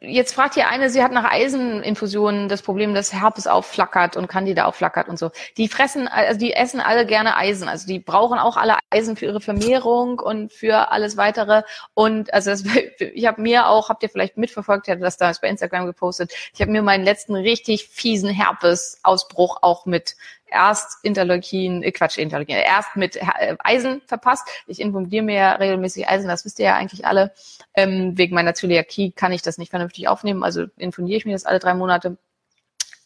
jetzt 0.00 0.34
fragt 0.34 0.54
hier 0.54 0.68
eine, 0.68 0.88
sie 0.90 1.02
hat 1.02 1.12
nach 1.12 1.30
Eiseninfusionen 1.30 2.48
das 2.48 2.62
Problem, 2.62 2.94
dass 2.94 3.12
Herpes 3.12 3.46
aufflackert 3.46 4.16
und 4.16 4.28
Candida 4.28 4.66
aufflackert 4.66 5.08
und 5.08 5.18
so. 5.18 5.30
Die 5.56 5.68
fressen, 5.68 6.06
also 6.06 6.38
die 6.38 6.52
essen 6.52 6.80
alle 6.80 7.06
gerne 7.06 7.36
Eisen. 7.36 7.68
Also 7.68 7.86
die 7.86 7.98
brauchen 7.98 8.38
auch 8.38 8.56
alle 8.56 8.76
Eisen 8.90 9.16
für 9.16 9.26
ihre 9.26 9.40
Vermehrung 9.40 10.18
und 10.20 10.52
für 10.52 10.92
alles 10.92 11.16
weitere. 11.16 11.62
Und 11.94 12.32
also 12.32 12.50
das, 12.50 12.64
ich 12.98 13.26
habe 13.26 13.42
mir 13.42 13.66
auch, 13.68 13.88
habt 13.88 14.02
ihr 14.02 14.08
vielleicht 14.08 14.36
mitverfolgt, 14.36 14.86
ich 14.86 14.92
hatte 14.92 15.02
das 15.02 15.16
da 15.16 15.32
bei 15.40 15.48
Instagram 15.48 15.86
gepostet, 15.86 16.32
ich 16.54 16.60
habe 16.60 16.70
mir 16.70 16.82
meinen 16.82 17.04
letzten 17.04 17.34
richtig 17.34 17.88
fiesen 17.88 18.30
Herpes-Ausbruch 18.30 19.58
auch 19.62 19.86
mit 19.86 20.16
erst 20.50 20.98
Interleukin, 21.02 21.82
äh 21.82 21.92
Quatsch, 21.92 22.18
Interleukin, 22.18 22.56
erst 22.56 22.96
mit 22.96 23.16
äh, 23.16 23.56
Eisen 23.58 24.02
verpasst. 24.06 24.48
Ich 24.66 24.80
informiere 24.80 25.22
mir 25.22 25.34
ja 25.34 25.52
regelmäßig 25.52 26.08
Eisen, 26.08 26.28
das 26.28 26.44
wisst 26.44 26.58
ihr 26.58 26.66
ja 26.66 26.76
eigentlich 26.76 27.06
alle. 27.06 27.32
Ähm, 27.74 28.16
wegen 28.16 28.34
meiner 28.34 28.54
Zöliakie 28.54 29.12
kann 29.12 29.32
ich 29.32 29.42
das 29.42 29.58
nicht 29.58 29.70
vernünftig 29.70 30.08
aufnehmen, 30.08 30.42
also 30.42 30.66
informiere 30.76 31.18
ich 31.18 31.24
mir 31.24 31.32
das 31.32 31.46
alle 31.46 31.58
drei 31.58 31.74
Monate. 31.74 32.16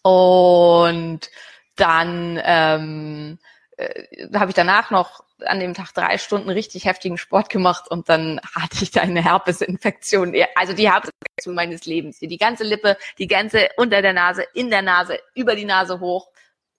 Und 0.02 1.30
dann 1.76 2.40
ähm, 2.44 3.38
äh, 3.76 4.28
habe 4.34 4.50
ich 4.50 4.54
danach 4.54 4.90
noch 4.90 5.24
an 5.40 5.60
dem 5.60 5.74
Tag 5.74 5.92
drei 5.92 6.18
Stunden 6.18 6.48
richtig 6.50 6.84
heftigen 6.84 7.18
Sport 7.18 7.48
gemacht 7.48 7.90
und 7.90 8.08
dann 8.08 8.40
hatte 8.54 8.82
ich 8.82 8.90
da 8.90 9.00
eine 9.00 9.22
Herpesinfektion. 9.22 10.34
Also 10.54 10.72
die 10.72 10.90
Herpesinfektion 10.90 11.54
meines 11.54 11.84
Lebens. 11.86 12.18
Die 12.20 12.38
ganze 12.38 12.64
Lippe, 12.64 12.96
die 13.18 13.26
ganze 13.26 13.68
unter 13.76 14.00
der 14.02 14.12
Nase, 14.12 14.44
in 14.54 14.70
der 14.70 14.82
Nase, 14.82 15.18
über 15.34 15.56
die 15.56 15.64
Nase 15.64 16.00
hoch. 16.00 16.28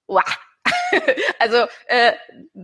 Uah, 0.08 0.24
also 1.40 1.66
äh, 1.88 2.14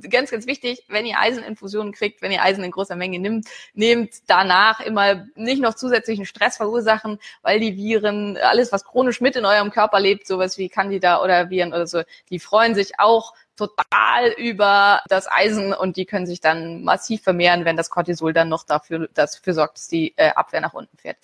ganz, 0.10 0.32
ganz 0.32 0.48
wichtig, 0.48 0.84
wenn 0.88 1.06
ihr 1.06 1.20
Eiseninfusionen 1.20 1.94
kriegt, 1.94 2.22
wenn 2.22 2.32
ihr 2.32 2.44
Eisen 2.44 2.63
in 2.63 2.72
großer 2.72 2.96
Menge 2.96 3.20
nimmt, 3.20 3.48
nehmt 3.74 4.13
danach 4.28 4.80
immer 4.80 5.28
nicht 5.36 5.62
noch 5.62 5.76
zusätzlichen 5.76 6.26
Stress 6.26 6.58
verursachen, 6.58 7.20
weil 7.41 7.60
die 7.60 7.76
Viren, 7.76 8.38
alles 8.38 8.72
was 8.72 8.86
chronisch 8.86 9.22
mit 9.22 9.36
in 9.36 9.46
eurem 9.46 9.72
Körper 9.72 10.00
lebt, 10.00 10.28
sowas 10.28 10.58
wie 10.58 10.70
Candida 10.70 11.22
oder 11.24 11.50
Viren 11.50 11.74
oder 11.74 11.88
so, 11.88 12.02
die 12.30 12.39
freuen 12.39 12.76
sich 12.76 13.00
auch 13.00 13.34
total 13.56 14.32
über 14.38 15.02
das 15.08 15.30
Eisen 15.30 15.74
und 15.74 15.98
die 15.98 16.06
können 16.06 16.26
sich 16.26 16.42
dann 16.42 16.84
massiv 16.84 17.22
vermehren, 17.24 17.66
wenn 17.66 17.78
das 17.78 17.90
Cortisol 17.90 18.34
dann 18.34 18.50
noch 18.50 18.64
dafür, 18.64 19.10
dafür 19.14 19.54
sorgt, 19.54 19.78
dass 19.78 19.88
die 19.88 20.14
äh, 20.18 20.32
Abwehr 20.32 20.62
nach 20.62 20.74
unten 20.74 20.98
fährt. 20.98 21.18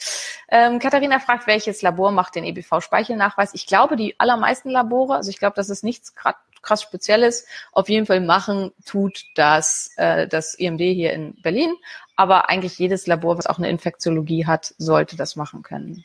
Ähm, 0.49 0.79
Katharina 0.79 1.19
fragt, 1.19 1.47
welches 1.47 1.81
Labor 1.81 2.11
macht 2.11 2.35
den 2.35 2.43
EBV-Speichelnachweis? 2.43 3.53
Ich 3.53 3.65
glaube, 3.65 3.95
die 3.95 4.19
allermeisten 4.19 4.69
Labore, 4.69 5.15
also 5.15 5.29
ich 5.29 5.39
glaube, 5.39 5.55
das 5.55 5.69
ist 5.69 5.83
nichts 5.83 6.15
gerade 6.15 6.37
krass 6.61 6.81
Spezielles. 6.81 7.45
Auf 7.71 7.89
jeden 7.89 8.05
Fall 8.05 8.19
machen 8.19 8.73
tut 8.85 9.23
das 9.35 9.91
äh, 9.97 10.27
das 10.27 10.53
IMD 10.53 10.81
hier 10.81 11.13
in 11.13 11.39
Berlin, 11.41 11.73
aber 12.15 12.49
eigentlich 12.49 12.77
jedes 12.77 13.07
Labor, 13.07 13.37
was 13.37 13.47
auch 13.47 13.57
eine 13.57 13.69
Infektiologie 13.69 14.45
hat, 14.45 14.73
sollte 14.77 15.15
das 15.15 15.35
machen 15.35 15.63
können. 15.63 16.03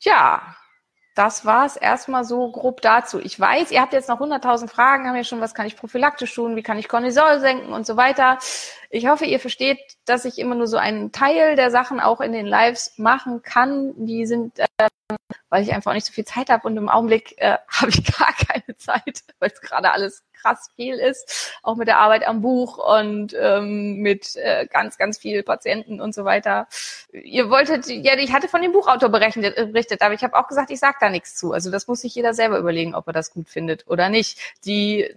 Ja, 0.00 0.56
das 1.16 1.46
war 1.46 1.64
es 1.64 1.76
erstmal 1.76 2.24
so 2.24 2.50
grob 2.52 2.82
dazu. 2.82 3.18
Ich 3.18 3.40
weiß, 3.40 3.70
ihr 3.70 3.80
habt 3.80 3.94
jetzt 3.94 4.08
noch 4.08 4.20
100.000 4.20 4.68
Fragen, 4.68 5.08
haben 5.08 5.16
ja 5.16 5.24
schon, 5.24 5.40
was 5.40 5.54
kann 5.54 5.66
ich 5.66 5.74
prophylaktisch 5.74 6.34
tun, 6.34 6.56
wie 6.56 6.62
kann 6.62 6.78
ich 6.78 6.88
Cortisol 6.88 7.40
senken 7.40 7.72
und 7.72 7.86
so 7.86 7.96
weiter. 7.96 8.38
Ich 8.90 9.08
hoffe, 9.08 9.24
ihr 9.24 9.40
versteht, 9.40 9.78
dass 10.04 10.26
ich 10.26 10.38
immer 10.38 10.54
nur 10.54 10.66
so 10.66 10.76
einen 10.76 11.12
Teil 11.12 11.56
der 11.56 11.70
Sachen 11.70 12.00
auch 12.00 12.20
in 12.20 12.32
den 12.32 12.46
Lives 12.46 12.98
machen 12.98 13.42
kann. 13.42 13.94
Die 13.96 14.26
sind 14.26 14.58
äh, 14.58 14.66
weil 15.48 15.62
ich 15.62 15.72
einfach 15.72 15.92
auch 15.92 15.94
nicht 15.94 16.06
so 16.06 16.12
viel 16.12 16.24
Zeit 16.26 16.50
habe 16.50 16.66
und 16.66 16.76
im 16.76 16.88
Augenblick 16.88 17.34
äh, 17.38 17.56
habe 17.68 17.88
ich 17.88 18.04
gar 18.04 18.32
keine 18.34 18.76
Zeit, 18.76 19.22
weil 19.38 19.50
es 19.50 19.60
gerade 19.60 19.92
alles 19.92 20.22
krass 20.40 20.70
viel 20.76 20.96
ist, 20.96 21.58
auch 21.62 21.76
mit 21.76 21.88
der 21.88 21.98
Arbeit 21.98 22.26
am 22.26 22.40
Buch 22.40 22.78
und 22.78 23.34
ähm, 23.38 23.96
mit 23.96 24.36
äh, 24.36 24.66
ganz, 24.66 24.98
ganz 24.98 25.18
vielen 25.18 25.44
Patienten 25.44 26.00
und 26.00 26.14
so 26.14 26.24
weiter. 26.24 26.68
Ihr 27.12 27.50
wolltet, 27.50 27.86
ja, 27.86 28.16
ich 28.16 28.32
hatte 28.32 28.48
von 28.48 28.62
dem 28.62 28.72
Buchautor 28.72 29.08
berechnet, 29.08 29.56
berichtet, 29.56 30.02
aber 30.02 30.14
ich 30.14 30.22
habe 30.22 30.36
auch 30.36 30.48
gesagt, 30.48 30.70
ich 30.70 30.78
sage 30.78 30.96
da 31.00 31.08
nichts 31.08 31.34
zu. 31.34 31.52
Also 31.52 31.70
das 31.70 31.86
muss 31.88 32.00
sich 32.00 32.14
jeder 32.14 32.34
selber 32.34 32.58
überlegen, 32.58 32.94
ob 32.94 33.06
er 33.06 33.12
das 33.12 33.32
gut 33.32 33.48
findet 33.48 33.86
oder 33.88 34.08
nicht. 34.08 34.38
Die, 34.64 35.14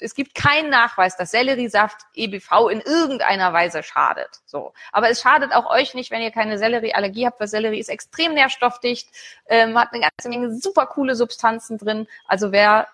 es 0.00 0.14
gibt 0.14 0.34
keinen 0.34 0.70
Nachweis, 0.70 1.16
dass 1.16 1.30
Selleriesaft 1.30 1.98
EBV 2.14 2.68
in 2.70 2.80
irgendeiner 2.80 3.52
Weise 3.52 3.82
schadet. 3.82 4.40
So, 4.46 4.72
aber 4.92 5.10
es 5.10 5.20
schadet 5.20 5.52
auch 5.52 5.70
euch 5.70 5.94
nicht, 5.94 6.10
wenn 6.10 6.22
ihr 6.22 6.30
keine 6.30 6.58
Sellerieallergie 6.58 7.26
habt, 7.26 7.40
weil 7.40 7.48
Sellerie 7.48 7.80
ist 7.80 7.88
extrem 7.88 8.34
nährstoffdicht, 8.34 9.08
ähm, 9.46 9.78
hat 9.78 9.92
eine 9.92 10.02
ganze 10.02 10.28
Menge 10.28 10.54
super 10.56 10.86
coole 10.86 11.14
Substanzen 11.14 11.78
drin. 11.78 12.06
Also 12.26 12.52
wer 12.52 12.88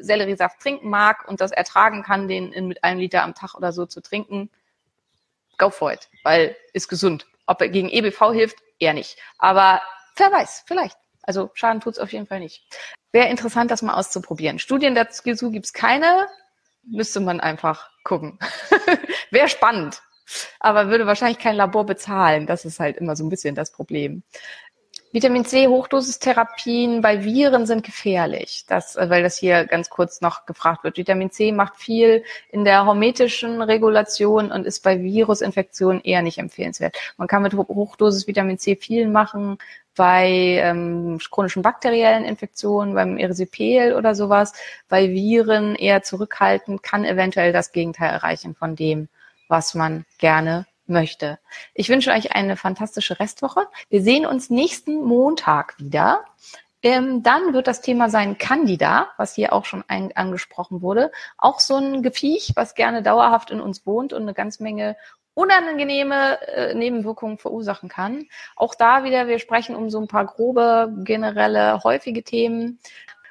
Selleriesaft 0.00 0.60
trinken 0.60 0.88
mag 0.88 1.26
und 1.28 1.40
das 1.40 1.50
ertragen 1.50 2.02
kann, 2.02 2.28
den 2.28 2.52
in, 2.52 2.68
mit 2.68 2.84
einem 2.84 3.00
Liter 3.00 3.22
am 3.22 3.34
Tag 3.34 3.54
oder 3.54 3.72
so 3.72 3.86
zu 3.86 4.00
trinken, 4.00 4.50
go 5.58 5.70
for 5.70 5.92
it, 5.92 6.08
weil 6.22 6.56
ist 6.72 6.88
gesund. 6.88 7.26
Ob 7.46 7.60
er 7.60 7.68
gegen 7.68 7.90
EBV 7.90 8.32
hilft, 8.32 8.56
eher 8.78 8.94
nicht. 8.94 9.18
Aber 9.38 9.82
wer 10.16 10.32
weiß, 10.32 10.64
vielleicht. 10.66 10.96
Also 11.22 11.50
Schaden 11.54 11.80
tut's 11.80 11.98
auf 11.98 12.12
jeden 12.12 12.26
Fall 12.26 12.40
nicht. 12.40 12.64
Wäre 13.12 13.28
interessant, 13.28 13.70
das 13.70 13.82
mal 13.82 13.94
auszuprobieren. 13.94 14.58
Studien 14.58 14.94
dazu 14.94 15.50
gibt's 15.50 15.72
keine, 15.72 16.26
müsste 16.82 17.20
man 17.20 17.40
einfach 17.40 17.90
gucken. 18.02 18.38
Wäre 19.30 19.48
spannend, 19.48 20.02
aber 20.60 20.88
würde 20.88 21.06
wahrscheinlich 21.06 21.38
kein 21.38 21.56
Labor 21.56 21.86
bezahlen. 21.86 22.46
Das 22.46 22.64
ist 22.64 22.80
halt 22.80 22.96
immer 22.96 23.16
so 23.16 23.24
ein 23.24 23.30
bisschen 23.30 23.54
das 23.54 23.72
Problem. 23.72 24.22
Vitamin 25.14 25.44
C 25.44 25.68
Hochdosistherapien 25.68 27.00
bei 27.00 27.22
Viren 27.22 27.66
sind 27.66 27.84
gefährlich, 27.84 28.64
das, 28.66 28.96
äh, 28.96 29.08
weil 29.08 29.22
das 29.22 29.38
hier 29.38 29.64
ganz 29.64 29.88
kurz 29.88 30.20
noch 30.20 30.44
gefragt 30.44 30.82
wird. 30.82 30.96
Vitamin 30.96 31.30
C 31.30 31.52
macht 31.52 31.76
viel 31.76 32.24
in 32.50 32.64
der 32.64 32.84
hormetischen 32.84 33.62
Regulation 33.62 34.50
und 34.50 34.66
ist 34.66 34.82
bei 34.82 35.00
Virusinfektionen 35.00 36.02
eher 36.02 36.20
nicht 36.22 36.38
empfehlenswert. 36.38 36.96
Man 37.16 37.28
kann 37.28 37.44
mit 37.44 37.54
Hochdosis 37.54 38.26
Vitamin 38.26 38.58
C 38.58 38.74
viel 38.74 39.06
machen 39.06 39.58
bei 39.94 40.26
ähm, 40.60 41.20
chronischen 41.30 41.62
bakteriellen 41.62 42.24
Infektionen, 42.24 42.94
beim 42.94 43.16
Erisipel 43.16 43.94
oder 43.94 44.16
sowas. 44.16 44.52
Bei 44.88 45.10
Viren 45.10 45.76
eher 45.76 46.02
zurückhaltend, 46.02 46.82
kann 46.82 47.04
eventuell 47.04 47.52
das 47.52 47.70
Gegenteil 47.70 48.10
erreichen 48.10 48.56
von 48.56 48.74
dem, 48.74 49.08
was 49.46 49.76
man 49.76 50.06
gerne 50.18 50.66
möchte. 50.86 51.38
Ich 51.74 51.88
wünsche 51.88 52.10
euch 52.10 52.32
eine 52.32 52.56
fantastische 52.56 53.18
Restwoche. 53.20 53.66
Wir 53.88 54.02
sehen 54.02 54.26
uns 54.26 54.50
nächsten 54.50 55.02
Montag 55.02 55.78
wieder. 55.78 56.24
Ähm, 56.82 57.22
dann 57.22 57.54
wird 57.54 57.66
das 57.66 57.80
Thema 57.80 58.10
sein 58.10 58.36
Candida, 58.36 59.08
was 59.16 59.34
hier 59.34 59.54
auch 59.54 59.64
schon 59.64 59.82
ein, 59.88 60.14
angesprochen 60.14 60.82
wurde. 60.82 61.10
Auch 61.38 61.58
so 61.60 61.76
ein 61.76 62.02
Gefiech, 62.02 62.52
was 62.56 62.74
gerne 62.74 63.02
dauerhaft 63.02 63.50
in 63.50 63.60
uns 63.60 63.86
wohnt 63.86 64.12
und 64.12 64.22
eine 64.22 64.34
ganz 64.34 64.60
Menge 64.60 64.96
unangenehme 65.32 66.40
äh, 66.46 66.74
Nebenwirkungen 66.74 67.38
verursachen 67.38 67.88
kann. 67.88 68.26
Auch 68.54 68.74
da 68.74 69.02
wieder, 69.04 69.26
wir 69.26 69.38
sprechen 69.38 69.74
um 69.74 69.90
so 69.90 70.00
ein 70.00 70.08
paar 70.08 70.26
grobe, 70.26 70.92
generelle, 71.04 71.82
häufige 71.82 72.22
Themen. 72.22 72.78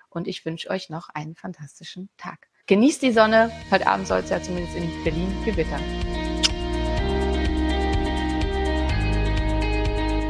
Und 0.09 0.27
ich 0.27 0.45
wünsche 0.45 0.69
euch 0.69 0.89
noch 0.89 1.09
einen 1.09 1.35
fantastischen 1.35 2.09
Tag. 2.17 2.47
Genießt 2.67 3.01
die 3.01 3.11
Sonne. 3.11 3.51
Heute 3.71 3.87
Abend 3.87 4.07
soll 4.07 4.19
es 4.19 4.29
ja 4.29 4.41
zumindest 4.41 4.75
in 4.75 5.03
Berlin 5.03 5.31
gewittern. 5.45 5.81